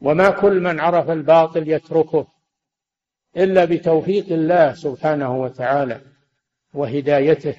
[0.00, 2.26] وما كل من عرف الباطل يتركه
[3.36, 6.00] إلا بتوفيق الله سبحانه وتعالى
[6.74, 7.56] وهدايته.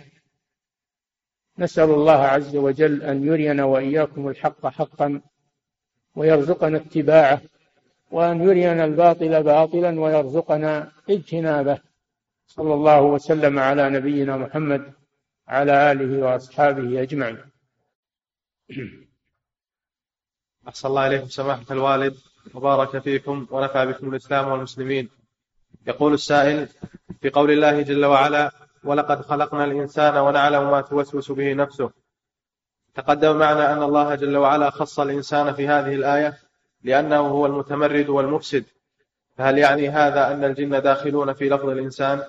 [1.59, 5.21] نسأل الله عز وجل أن يرينا وإياكم الحق حقا
[6.15, 7.41] ويرزقنا اتباعه.
[8.11, 11.79] وأن يرينا الباطل باطلا ويرزقنا اجتنابه.
[12.47, 14.93] صلى الله وسلم على نبينا محمد
[15.47, 17.37] على آله وأصحابه أجمعين.
[20.67, 22.15] أحسن الله إليكم سماحة الوالد.
[22.53, 25.09] وبارك فيكم ونفع بكم الإسلام والمسلمين.
[25.87, 26.67] يقول السائل
[27.21, 28.51] في قول الله جل وعلا
[28.83, 31.91] ولقد خلقنا الإنسان ونعلم ما توسوس به نفسه
[32.95, 36.37] تقدم معنا أن الله جل وعلا خص الإنسان في هذه الآية
[36.83, 38.65] لأنه هو المتمرد والمفسد.
[39.37, 42.23] فهل يعني هذا أن الجن داخلون في لفظ الإنسان؟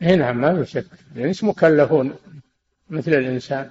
[0.00, 0.86] نعم ما في شك.
[1.16, 2.16] الإنس مكلفون
[2.90, 3.70] مثل الإنسان.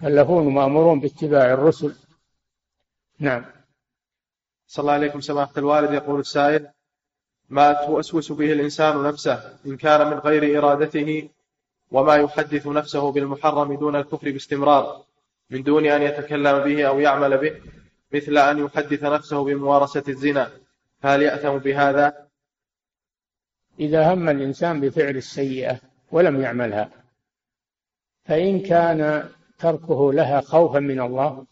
[0.00, 1.94] مكلفون ومأمورون باتباع الرسل.
[3.18, 3.44] نعم.
[4.66, 5.92] صلى الله عليكم سماحة الوالد.
[5.92, 6.68] يقول السائل
[7.50, 11.28] ما توسوس به الإنسان نفسه إن كان من غير إرادته
[11.90, 15.04] وما يحدث نفسه بالمحرم دون الكفر باستمرار
[15.50, 17.60] من دون أن يتكلم به أو يعمل به؟
[18.12, 20.50] مثل أن يحدث نفسه بممارسة الزنا
[21.00, 22.28] فهل يأثم بهذا؟
[23.80, 25.80] إذا هم الإنسان بفعل السيئة
[26.12, 26.90] ولم يعملها
[28.24, 29.28] فإن كان
[29.58, 31.46] تركه لها خوفا من الله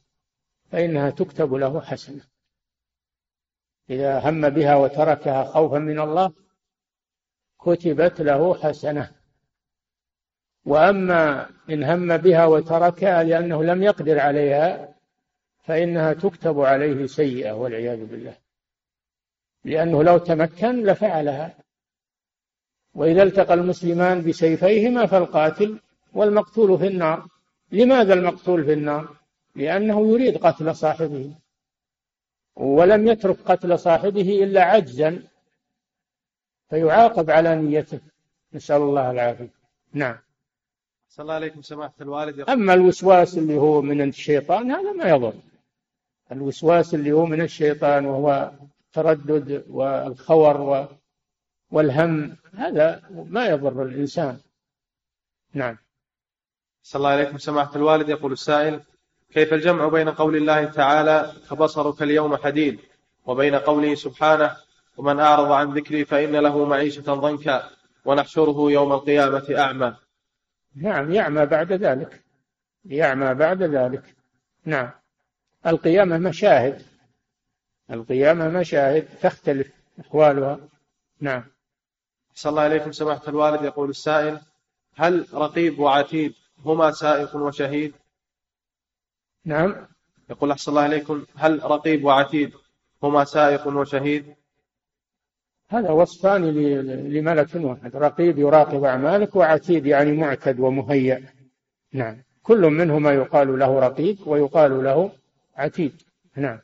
[0.72, 2.22] فإنها تكتب له حسنة
[3.90, 6.32] إذا هم بها وتركها خوفا من الله
[7.61, 9.12] كتبت له حسنة
[10.64, 14.95] وأما إن هم بها وتركها لأنه لم يقدر عليها
[15.67, 18.37] فإنها تكتب عليه سيئة والعياذ بالله.
[19.64, 21.57] لأنه لو تمكن لفعلها.
[22.95, 25.81] وإذا التقى المسلمان بسيفيهما فالقاتل
[26.12, 27.27] والمقتول في النار.
[27.73, 29.17] لماذا المقتول في النار؟
[29.57, 31.35] لأنه يريد قتل صاحبه.
[32.57, 35.23] ولم يترك قتل صاحبه إلا عجزا.
[36.71, 38.01] فيعاقب على نيته.
[38.55, 39.51] نسأل الله العافية.
[39.93, 40.19] نعم.
[41.09, 42.41] صلى الله عليكم سماحة الوالد.
[42.41, 45.35] أما الوسواس اللي هو من الشيطان هذا ما يضر.
[46.33, 48.53] الوسواس اللي هو من الشيطان وهو
[48.97, 50.89] التردد والخور
[51.70, 54.39] والهم هذا ما يضر الإنسان.
[55.55, 55.79] نعم.
[56.83, 57.39] صلى الله عليكم.
[57.39, 58.81] سماحة الوالد يقول السائل
[59.33, 62.81] كيف الجمع بين قول الله تعالى فبصرك اليوم حديد
[63.27, 64.57] وبين قوله سبحانه
[64.97, 67.70] ومن أعرض عن ذكري فإن له معيشة ضنكا
[68.05, 69.97] ونحشره يوم القيامة أعمى.
[70.74, 72.22] نعم يعمى بعد ذلك.
[72.85, 74.14] يعمى بعد ذلك.
[74.64, 74.91] نعم.
[75.67, 76.83] القيامة مشاهد.
[77.91, 80.59] القيامة مشاهد تختلف أحوالها
[81.21, 81.45] نعم.
[82.35, 84.41] صلى الله عليكم سماحة الوالد يقول السائل
[84.95, 87.95] هل رقيب وعتيد هما سائق وشهيد؟
[89.45, 89.87] نعم.
[90.31, 92.55] يقول أحسن الله عليكم هل رقيب وعتيد
[93.03, 94.35] هما سائق وشهيد؟
[95.69, 96.45] هذا وصفان
[97.09, 97.97] لملك واحد.
[97.97, 101.23] رقيب يراقب أعمالك وعتيد يعني معتد ومهيأ.
[101.93, 102.23] نعم.
[102.43, 105.12] كل منهما يقال له رقيب ويقال له
[105.57, 106.02] عتيد.
[106.36, 106.59] نعم.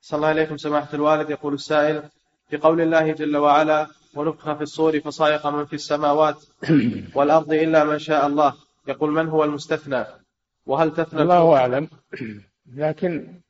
[0.00, 1.30] صلى الله عليكم سماحة الوالد.
[1.30, 2.02] يقول السائل
[2.48, 6.44] في قول الله جل وعلا ونفخ في الصور فصائق من في السماوات
[7.16, 8.54] والأرض إلا من شاء الله.
[8.88, 10.04] يقول من هو المستثنى؟
[10.66, 11.88] وهل تثنى الله أعلم.
[12.84, 13.40] لكن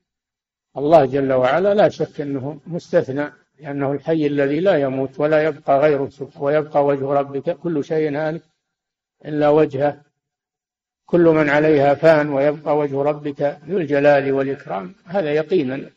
[0.77, 6.11] الله جل وعلا لا شك أنه مستثنى لأنه الحي الذي لا يموت ولا يبقى غيره
[6.37, 7.51] ويبقى وجه ربك.
[7.57, 8.43] كل شيء هالك
[9.25, 10.12] إلا وجهه.
[11.13, 15.91] كل من عليها فان ويبقى وجه ربك ذو الجلال والإكرام هذا يقينا.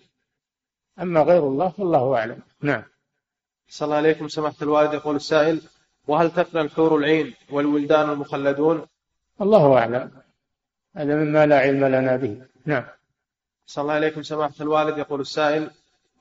[1.02, 2.40] أما غير الله فالله أعلم.
[2.62, 2.84] نعم.
[3.70, 5.62] صلى الله عليكم سماحة الوالد يقول السائل
[6.08, 8.86] وهل تفنى الحور العين والولدان المخلدون؟
[9.42, 10.12] الله أعلم.
[10.96, 12.42] هذا مما لا علم لنا به.
[12.66, 12.86] نعم.
[13.66, 15.70] صلى الله عليكم سماحة الوالد يقول السائل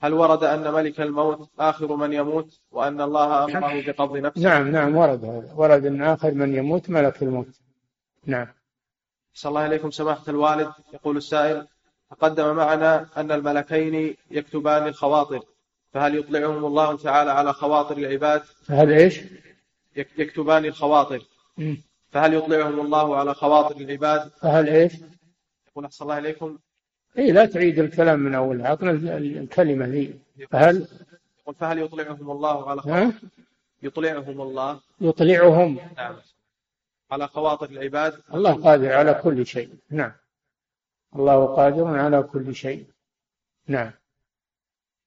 [0.01, 4.95] هل ورد أن ملك الموت آخر من يموت وأن الله أمره بقبض نفسه؟ نعم نعم
[4.95, 5.53] ورد هذا.
[5.55, 7.59] ورد أن آخر من يموت ملك الموت.
[8.25, 8.47] نعم.
[9.35, 10.71] صلى الله عليكم سماحة الوالد.
[10.93, 11.67] يقول السائل
[12.11, 15.39] تقدم معنا أن الملكين يكتبان الخواطر
[15.93, 19.19] فهل يطلعهم الله تعالى على خواطر العباد؟ فهل إيش؟
[19.95, 21.21] يكتبان الخواطر.
[22.11, 24.93] فهل يطلعهم الله على خواطر العباد؟ فهل إيش؟
[25.67, 26.57] يقول أحسن الله عليكم
[27.17, 30.19] إيه لا تعيد الكلام من أول عطنا الكلمة ذي.
[30.51, 30.87] فهل؟
[31.41, 33.13] يقول فهل يطلعهم الله على خواطر؟
[33.83, 34.79] يطلعهم الله.
[35.01, 35.79] يطلعهم.
[35.97, 36.15] نعم.
[37.11, 39.69] على خواطر العباد؟ الله قادر على كل شيء.
[39.89, 40.11] نعم.
[41.15, 42.85] الله قادر على كل شيء.
[43.67, 43.91] نعم.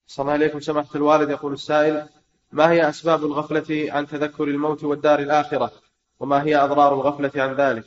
[0.06, 1.30] صلى الله عليكم سماحة الوالد.
[1.30, 2.08] يقول السائل
[2.52, 5.72] ما هي أسباب الغفلة عن تذكر الموت والدار الآخرة؟
[6.20, 7.84] وما هي أضرار الغفلة عن ذلك؟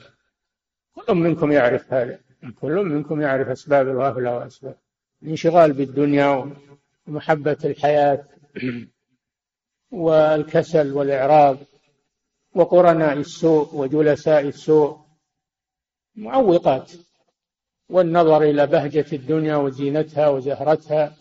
[0.95, 2.19] كل منكم يعرف هذا.
[2.61, 4.75] كل منكم يعرف أسباب الغفلة وأسباب
[5.23, 6.55] الانشغال بالدنيا
[7.07, 8.23] ومحبة الحياة
[9.91, 11.57] والكسل والإعراض.
[12.55, 14.99] وقرناء السوء وجلساء السوء
[16.15, 16.91] معوقات
[17.89, 21.15] والنظر إلى بهجة الدنيا وزينتها وزهرتها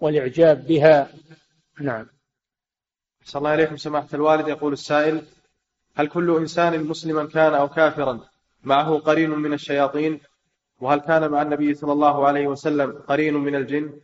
[0.00, 1.08] والإعجاب بها.
[1.80, 2.06] نعم.
[3.24, 4.48] صلى الله عليكم سماحة الوالد.
[4.48, 5.22] يقول السائل
[5.94, 8.20] هل كل إنسان مسلما كان أو كافرا
[8.64, 10.20] معه قرين من الشياطين؟
[10.80, 14.00] وهل كان مع النبي صلى الله عليه وسلم قرين من الجن؟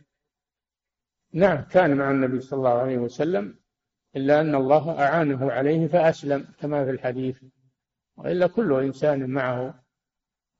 [1.33, 3.55] نعم كان مع النبي صلى الله عليه وسلم
[4.15, 7.43] إلا أن الله أعانه عليه فأسلم كما في الحديث.
[8.17, 9.83] وإلا كل إنسان معه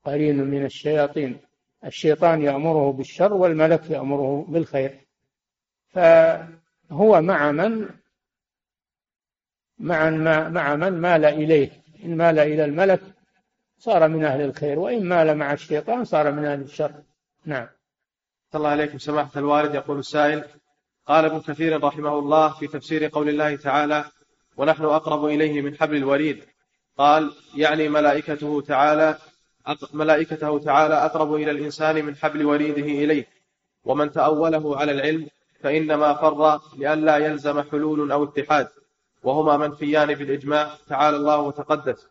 [0.04, 1.40] قرين من الشياطين.
[1.84, 5.00] الشيطان يأمره بالشر والملك يأمره بالخير.
[5.88, 7.88] فهو مع من؟
[9.78, 10.10] مع
[10.48, 11.70] مع من مال إليه؟
[12.04, 13.00] إن مال إلى الملك
[13.78, 17.02] صار من أهل الخير وإن مال مع الشيطان صار من أهل الشر.
[17.44, 17.68] نعم.
[18.54, 18.98] الله عليكم.
[18.98, 20.44] سماحة الوالد يقول السائل
[21.06, 24.04] قال ابن كثير رحمه الله في تفسير قول الله تعالى
[24.56, 26.44] ونحن أقرب إليه من حبل الوريد
[26.98, 29.18] قال يعني ملائكته تعالى
[29.92, 33.26] ملائكته تعالى أقرب إلى الإنسان من حبل وريده إليه.
[33.84, 35.28] ومن تأوله على العلم
[35.60, 38.68] فإنما فر لئلا يلزم حلول أو اتحاد.
[39.22, 42.06] وهما منفيان بالإجماع تعالى الله وتقدس.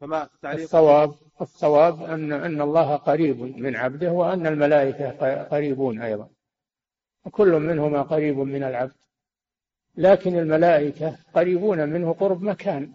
[0.00, 6.28] فما الصواب الصواب أن أن الله قريب من عبده وأن الملائكة قريبون أيضا.
[7.30, 8.92] كل منهما قريب من العبد.
[9.96, 12.92] لكن الملائكة قريبون منه قرب مكان.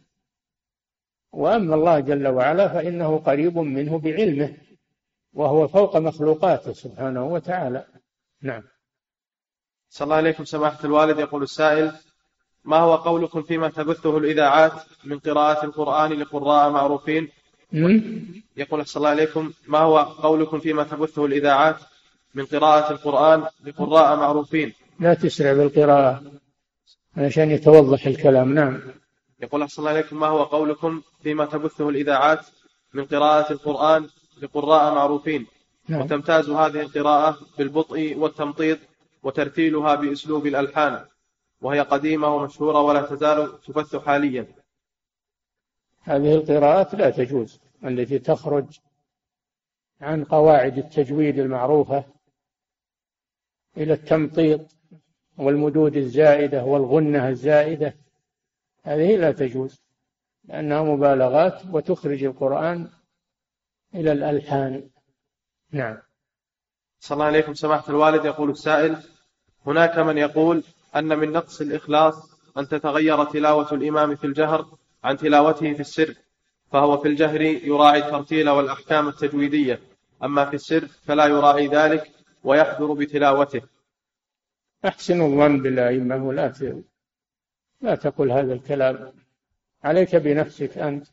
[1.32, 4.57] وأما الله جل وعلا فإنه قريب منه بعلمه
[5.34, 7.86] وهو فوق مخلوقاته سبحانه وتعالى.
[8.41, 8.63] نعم.
[9.89, 11.19] صلى الله عليكم سماحة الوالد.
[11.19, 11.91] يقول السائل
[12.63, 14.73] ما هو قولكم فيما تبثه الإذاعات
[15.03, 17.30] من قراءة القرآن لقراء معروفين؟
[18.57, 21.75] يقول أحسن الله عليكم ما هو قولكم فيما تبثه الإذاعات
[22.38, 24.73] من قراءة القرآن لقراء معروفين.
[24.99, 26.23] لا تسرع بالقراءة
[27.17, 28.53] عشان يتوضح الكلام.
[28.53, 28.81] نعم.
[29.39, 32.45] يقول أحسن الله عليكم ما هو قولكم فيما تبثه الإذاعات
[32.93, 34.07] من قراءة القرآن
[34.41, 35.47] لقراء معروفين؟
[35.89, 36.01] نعم.
[36.01, 38.79] وتمتاز هذه القراءة بالبطء والتمطيط
[39.23, 41.05] وترتيلها بأسلوب الألحان
[41.61, 44.47] وهي قديمة ومشهورة ولا تزال تبث حاليا.
[46.01, 48.65] هذه القراءات لا تجوز التي تخرج
[50.01, 52.16] عن قواعد التجويد المعروفة
[53.78, 54.61] إلى التمطيط
[55.38, 57.95] والمدود الزائدة والغنة الزائدة.
[58.84, 59.82] هذه لا تجوز
[60.45, 62.89] لأنها مبالغات وتخرج القرآن
[63.95, 64.89] إلى الألحان.
[65.71, 65.97] نعم.
[66.99, 68.25] صلى الله عليكم سماحة الوالد.
[68.25, 68.97] يقول السائل
[69.65, 70.63] هناك من يقول
[70.95, 74.65] أن من نقص الإخلاص أن تتغير تلاوة الإمام في الجهر
[75.03, 76.15] عن تلاوته في السر
[76.71, 79.80] فهو في الجهر يراعي الترتيل والأحكام التجويدية.
[80.23, 82.16] أما في السر فلا يراعي ذلك
[82.47, 83.61] ويحضر بتلاوته.
[84.85, 86.53] أحسن الظن بالأئمة ولا
[87.81, 89.13] لا تقل هذا الكلام.
[89.83, 91.07] عليك بنفسك أنت.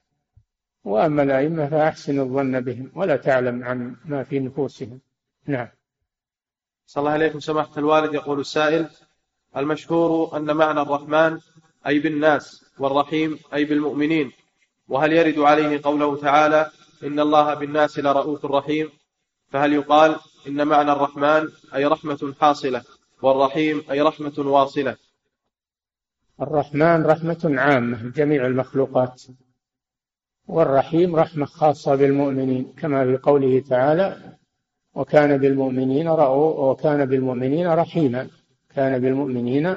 [0.84, 5.00] وأما الأئمة فأحسن الظن بهم ولا تعلم عن ما في نفوسهم.
[5.46, 5.68] نعم.
[6.86, 8.14] صلى الله عليكم سماحة الوالد.
[8.14, 8.88] يقول السائل
[9.56, 11.38] المشهور أن معنى الرحمن
[11.86, 14.32] أي بالناس والرحيم أي بالمؤمنين.
[14.88, 16.70] وهل يرد عليه قوله تعالى
[17.02, 18.90] إن الله بالناس لرؤوف رحيم؟
[19.50, 20.16] فهل يقال
[20.46, 22.84] إن معنى الرحمن أي رحمة حاصلة
[23.22, 24.96] والرحيم أي رحمة واصلة.
[26.40, 29.22] الرحمن رحمة عامة لجميع المخلوقات.
[30.48, 34.36] والرحيم رحمة خاصة بالمؤمنين كما في قوله تعالى
[34.94, 38.28] وكان بالمؤمنين رأو وكان بالمؤمنين رحيما.
[38.74, 39.76] كان بالمؤمنين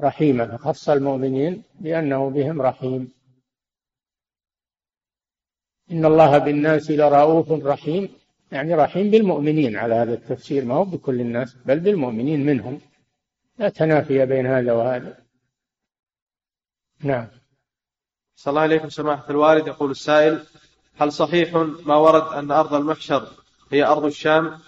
[0.00, 3.12] رحيما فخص المؤمنين بأنه بهم رحيم.
[5.90, 8.17] إن الله بالناس لرؤوف رحيم
[8.52, 10.64] يعني رحيم بالمؤمنين على هذا التفسير.
[10.64, 12.80] ما هو بكل الناس بل بالمؤمنين منهم.
[13.58, 15.18] لا تنافي بين هذا وهذا.
[17.00, 17.26] نعم.
[18.36, 19.66] صلى الله عليكم سماحة الوالد.
[19.66, 20.44] يقول السائل
[20.96, 21.54] هل صحيح
[21.86, 23.28] ما ورد أن أرض المحشر
[23.72, 24.58] هي أرض الشام؟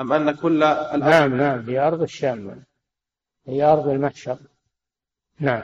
[0.00, 1.70] أم أن كل الأرض نعم نعم.
[1.70, 2.64] هي أرض الشام.
[3.46, 4.38] هي أرض المحشر.
[5.40, 5.62] نعم.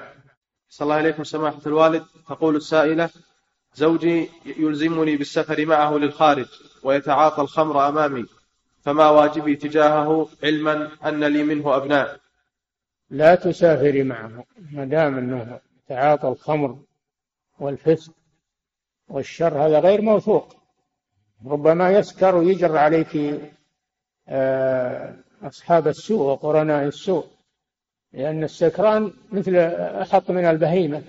[0.68, 2.04] صلى الله عليكم سماحة الوالد.
[2.28, 3.10] تقول السائلة
[3.74, 6.48] زوجي يلزمني بالسفر معه للخارج.
[6.82, 8.26] ويتعاطى الخمر أمامي
[8.80, 12.20] فما واجبي تجاهه علما أن لي منه أبناء.
[13.10, 16.78] لا تسافري معه ما دام أنه تعاطى الخمر
[17.58, 18.12] والفسق
[19.08, 20.56] والشر هذا غير موثوق.
[21.46, 23.40] ربما يسكر ويجر عليك
[24.28, 27.26] آه، أصحاب السوء وقرناء السوء
[28.12, 31.02] لأن السكران مثل أحط من البهيمة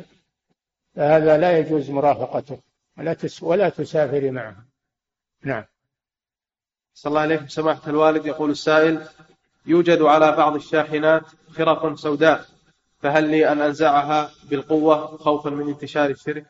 [0.96, 2.60] فهذا لا يجوز مرافقته
[2.98, 4.69] ولا ولا تسافر معه.
[5.44, 5.64] نعم.
[6.94, 9.08] صلى الله عليه سماحة الوالد يقول السائل
[9.66, 12.46] يوجد على بعض الشاحنات خرق سوداء
[13.00, 16.46] فهل لي أن أنزعها بالقوة خوفا من انتشار الشرك؟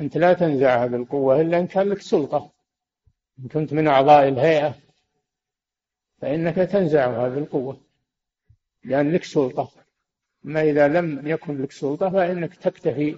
[0.00, 2.50] أنت لا تنزعها بالقوة إلا إن كان لك سلطة.
[3.38, 4.74] إن كنت من أعضاء الهيئة
[6.20, 7.80] فإنك تنزعها بالقوة
[8.84, 9.70] لأن لك سلطة.
[10.44, 13.16] أما إذا لم يكن لك سلطة فإنك تكتفي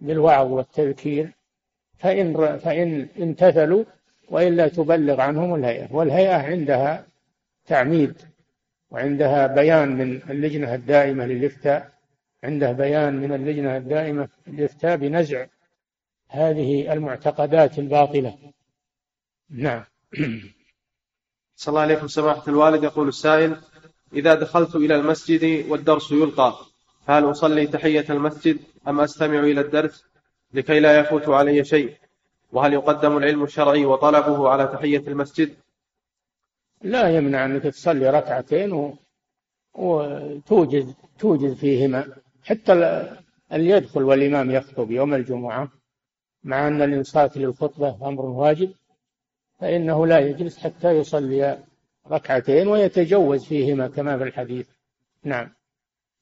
[0.00, 1.32] بالوعظ والتذكير
[1.98, 3.84] فإن فإن امتثلوا
[4.28, 5.92] وإلا تبلغ عنهم الهيئة.
[5.92, 7.06] والهيئة عندها
[7.66, 8.14] تعميد
[8.90, 11.92] وعندها بيان من اللجنة الدائمة للإفتاء
[12.44, 15.46] عنده بيان من اللجنة الدائمة للإفتاء بنزع
[16.28, 18.38] هذه المعتقدات الباطلة.
[19.50, 19.84] نعم.
[21.56, 23.56] صلى الله عليكم سماحة الوالد يقول السائل
[24.12, 26.56] إذا دخلت إلى المسجد والدرس يلقى
[27.06, 30.04] هل أصلي تحية المسجد أم أستمع إلى الدرس؟
[30.56, 31.96] لكي لا يفوت علي شيء.
[32.52, 35.54] وهل يقدم العلم الشرعي وطلبه على تحية المسجد؟
[36.82, 38.94] لا يمنع أنك تصلي ركعتين و...
[39.74, 42.08] وتوجد توجد فيهما.
[42.44, 42.72] حتى
[43.52, 45.68] اللي يدخل والإمام يخطب يوم الجمعة
[46.44, 48.72] مع أن الإنصات للخطبة أمر واجب
[49.60, 51.58] فإنه لا يجلس حتى يصلي
[52.10, 54.66] ركعتين ويتجوز فيهما كما في الحديث.
[55.24, 55.48] نعم.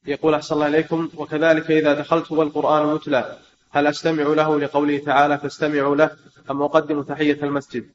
[0.07, 3.37] يقول أحسن الله إليكم وكذلك إذا دخلت والقرآن يتلى
[3.75, 6.17] هل أستمع له لقوله تعالى فاستمعوا له
[6.51, 7.89] أم أقدم تحية المسجد؟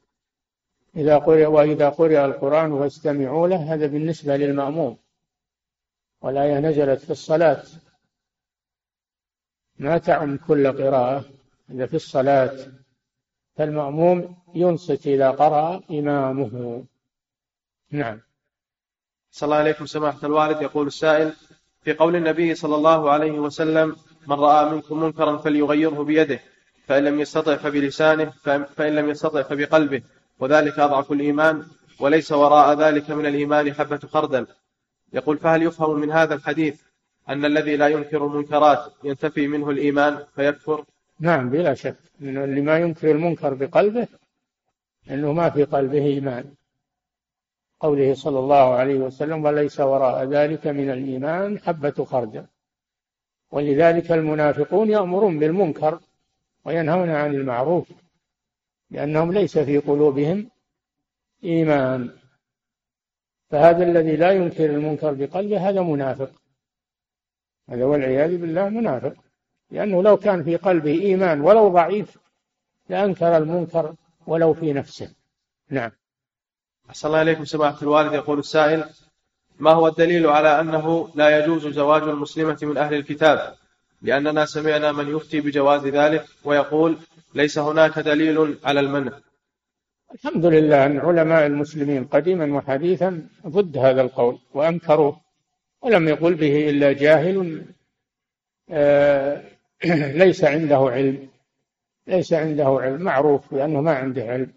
[0.95, 4.97] إذا قرئ وإذا قرئ القرآن فاستمعوا له هذا بالنسبة للمأموم.
[6.21, 7.63] والآية نزلت في الصلاة.
[9.79, 11.25] ما تعم كل قراءة
[11.69, 12.57] إذا في الصلاة.
[13.55, 16.83] فالمأموم ينصت إذا قرأ إمامه.
[17.91, 18.21] نعم.
[19.31, 20.61] صلى الله عليكم سماحة الوالد.
[20.61, 21.33] يقول السائل
[21.81, 23.95] في قول النبي صلى الله عليه وسلم
[24.27, 26.39] من رأى منكم منكرا فليغيره بيده
[26.87, 28.33] فإن لم يستطع فبلسانه
[28.75, 30.01] فإن لم يستطع فبقلبه
[30.39, 31.65] وذلك أضعف الإيمان
[31.99, 34.47] وليس وراء ذلك من الإيمان حبة خردل.
[35.13, 36.81] يقول فهل يفهم من هذا الحديث
[37.29, 40.85] أن الذي لا ينكر المنكرات ينتفي منه الإيمان فيكفر؟
[41.19, 41.97] نعم بلا شك.
[42.19, 44.07] من اللي ما ينكر المنكر بقلبه
[45.09, 46.53] أنه ما في قلبه إيمان.
[47.79, 52.45] قوله صلى الله عليه وسلم وليس وراء ذلك من الإيمان حبة خردل.
[53.51, 55.99] ولذلك المنافقون يأمرون بالمنكر
[56.65, 57.87] وينهون عن المعروف
[58.89, 60.49] لأنهم ليس في قلوبهم
[61.43, 62.15] إيمان.
[63.49, 66.31] فهذا الذي لا ينكر المنكر بقلبه هذا منافق.
[67.69, 69.13] هذا والعياذ بالله منافق.
[69.71, 72.17] لأنه لو كان في قلبه إيمان ولو ضعيف
[72.89, 73.95] لأنكر المنكر
[74.27, 75.15] ولو في نفسه.
[75.69, 75.91] نعم.
[76.89, 78.85] أحسن الله إليكم سماحة الوالد يقول السائل
[79.61, 83.53] ما هو الدليل على أنه لا يجوز زواج المسلمة من أهل الكتاب؟
[84.01, 86.97] لأننا سمعنا من يفتي بجواز ذلك ويقول
[87.35, 89.11] ليس هناك دليل على المنع.
[90.13, 95.21] الحمد لله أن علماء المسلمين قديما وحديثا ضد هذا القول وأنكروه
[95.81, 97.65] ولم يقل به إلا جاهل
[98.69, 99.43] آه،
[100.23, 101.27] ليس عنده علم
[102.07, 104.53] ليس عنده علم معروف لأنه ما عنده علم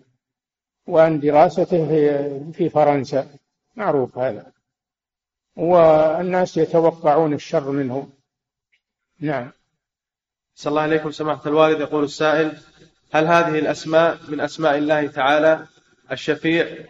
[0.86, 3.28] وأن دراسته في في فرنسا
[3.76, 4.53] معروف هذا.
[5.56, 8.08] والناس يتوقعون الشر منه
[9.20, 9.50] نعم.
[10.54, 11.80] صلى الله عليكم سماحة الوالد.
[11.80, 12.58] يقول السائل
[13.12, 15.66] هل هذه الأسماء من أسماء الله تعالى
[16.12, 16.86] الشفيع؟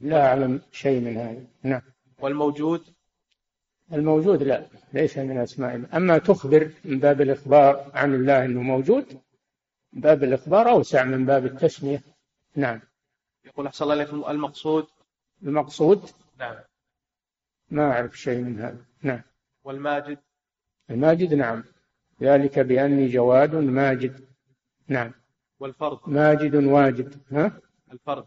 [0.00, 1.44] لا أعلم شيء من هذا.
[1.62, 1.82] نعم.
[2.18, 2.84] والموجود؟
[3.92, 5.88] الموجود لا ليس من أسماء الله.
[5.96, 9.20] أما تخبر من باب الإخبار عن الله أنه موجود
[9.92, 12.02] باب الإخبار أوسع من باب التسمية.
[12.56, 12.80] نعم.
[13.44, 14.86] يقول أحسن الله إليكم المقصود؟
[15.42, 16.56] المقصود؟ نعم.
[17.72, 18.84] ما أعرف شيء من هذا.
[19.02, 19.22] نعم.
[19.64, 20.18] والماجد؟
[20.90, 21.64] الماجد نعم.
[22.22, 24.28] ذلك بأني جواد ماجد.
[24.88, 25.12] نعم.
[25.60, 27.14] والفرد ماجد واجد.
[27.32, 27.52] ها؟
[27.92, 28.26] الفرد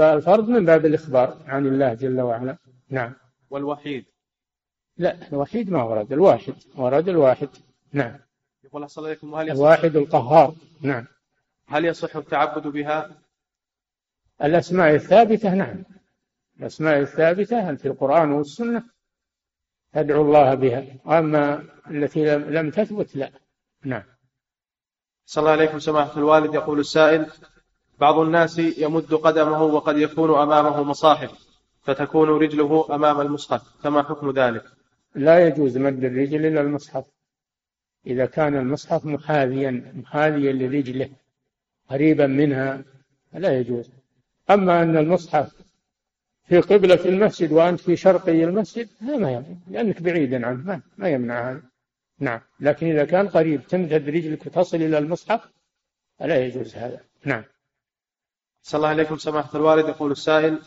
[0.00, 2.56] الفرد من باب الإخبار عن الله جل وعلا.
[2.88, 3.14] نعم.
[3.50, 4.04] والوحيد؟
[4.96, 6.12] لا الوحيد ما ورد.
[6.12, 6.54] الواحد.
[6.76, 7.48] ورد الواحد.
[7.92, 8.18] نعم.
[8.64, 10.54] يقول أحسن إليكم هل يصح الواحد القهار.
[10.80, 11.06] نعم.
[11.66, 13.10] هل يصح التعبد بها؟
[14.42, 15.84] الأسماء الثابتة نعم.
[16.60, 18.84] الأسماء الثابتة في القرآن والسنة؟
[19.92, 20.84] تدعو الله بها.
[21.18, 23.30] أما التي لم لم تثبت لا.
[23.84, 24.02] نعم.
[25.26, 26.54] صلى الله عليكم سماحة الوالد.
[26.54, 27.26] يقول السائل
[28.00, 31.32] بعض الناس يمد قدمه وقد يكون أمامه مصاحف
[31.82, 33.62] فتكون رجله أمام المصحف.
[33.82, 34.64] فما حكم ذلك؟
[35.14, 37.04] لا يجوز مد الرجل إلى المصحف.
[38.06, 41.10] إذا كان المصحف محاذيا محاذيا لرجله
[41.90, 42.84] قريبا منها
[43.32, 43.90] لا يجوز.
[44.50, 45.62] أما أن المصحف
[46.44, 49.56] في قبلة المسجد وأنت في شرقي المسجد لا ما يمنع.
[49.68, 51.62] لأنك بعيدا عنه ما, ما يمنع هذا.
[52.18, 52.40] نعم.
[52.60, 55.48] لكن إذا كان قريب تمتد رجلك وتصل إلى المصحف
[56.18, 57.00] فلا يجوز هذا.
[57.24, 57.44] نعم.
[58.62, 59.88] صلى الله عليكم سماحة الوالد.
[59.88, 60.58] يقول السائل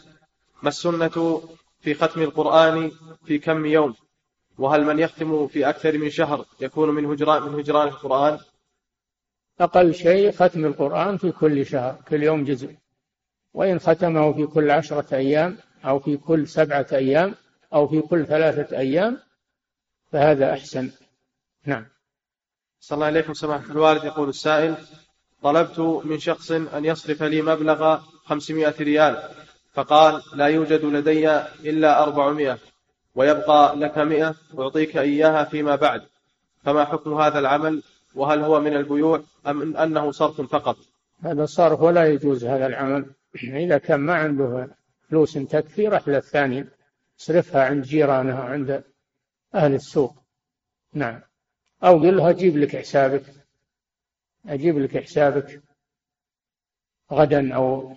[0.63, 1.41] ما السنة
[1.79, 2.91] في ختم القرآن
[3.25, 3.95] في كم يوم؟
[4.57, 8.39] وهل من يختم في أكثر من شهر يكون من هجران من هجران القرآن؟
[9.59, 12.75] أقل شيء ختم القرآن في كل شهر كل يوم جزء.
[13.55, 17.35] وإن ختمه في كل عشرة أيام أو في كل سبعة أيام
[17.73, 19.17] أو في كل ثلاثة أيام
[20.11, 20.91] فهذا أحسن.
[21.65, 21.85] نعم.
[22.79, 24.03] صلى الله عليكم سماحة الوالد.
[24.03, 24.75] يقول السائل
[25.43, 29.29] طلبت من شخص أن يصرف لي مبلغ خمسمائة ريال
[29.73, 31.37] فقال لا يوجد لدي
[31.69, 32.57] إلا أربعمائة
[33.15, 36.01] ويبقى لك مئة أعطيك إياها فيما بعد.
[36.63, 37.83] فما حكم هذا العمل؟
[38.15, 40.77] وهل هو من البيوع أم أنه صرف فقط؟
[41.23, 43.05] هذا صرف ولا يجوز هذا العمل.
[43.43, 44.69] إذا كان ما عنده
[45.09, 46.65] فلوس تكفي رح للثاني
[47.17, 48.83] صرفها عند جيرانها عند
[49.55, 50.15] أهل السوق.
[50.93, 51.21] نعم.
[51.83, 53.23] أو قل له أجيب لك حسابك.
[54.45, 55.61] أجيب لك حسابك
[57.11, 57.95] غدا أو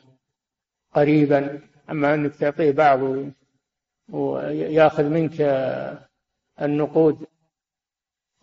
[0.94, 1.60] قريبا.
[1.90, 3.00] أما أنك تعطيه بعض
[4.08, 5.40] ويأخذ منك
[6.62, 7.26] النقود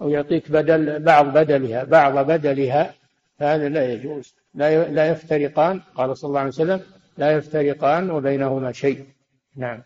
[0.01, 2.93] أو يعطيك بدل بعض بدلها بعض بدلها
[3.37, 4.35] فهذا لا يجوز.
[4.55, 6.81] لا لا يفترقان قال صلى الله عليه وسلم
[7.17, 9.05] لا يفترقان وبينهما شيء.
[9.55, 9.83] نعم.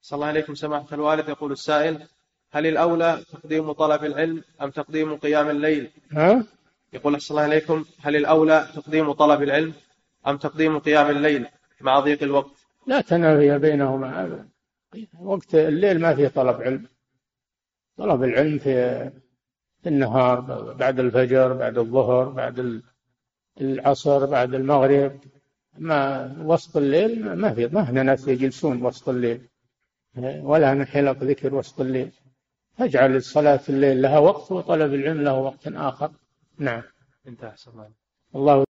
[0.00, 1.28] صلى الله عليكم سماحة الوالد.
[1.28, 2.06] يقول السائل
[2.50, 6.44] هل الأولى تقديم طلب العلم أم تقديم قيام الليل؟ ها؟
[6.92, 9.72] يقول صلى الله عليكم هل الأولى تقديم طلب العلم
[10.26, 11.46] أم تقديم قيام الليل
[11.80, 12.56] مع ضيق الوقت؟
[12.86, 14.24] لا تنافي بينهما.
[14.24, 14.48] أبدا
[15.20, 16.86] وقت الليل ما فيه طلب علم.
[17.96, 19.10] طلب العلم في
[19.86, 20.40] النهار
[20.72, 22.82] بعد الفجر بعد الظهر بعد
[23.60, 25.20] العصر بعد المغرب
[25.78, 29.48] ما وسط الليل ما في ما هنا ناس يجلسون وسط الليل.
[30.42, 32.10] ولا هنا حلق ذكر وسط الليل.
[32.78, 36.10] فاجعل الصلاة الليل لها وقت وطلب العلم له وقت آخر.
[36.58, 36.82] نعم.
[37.26, 37.54] انتهى
[38.34, 38.67] الله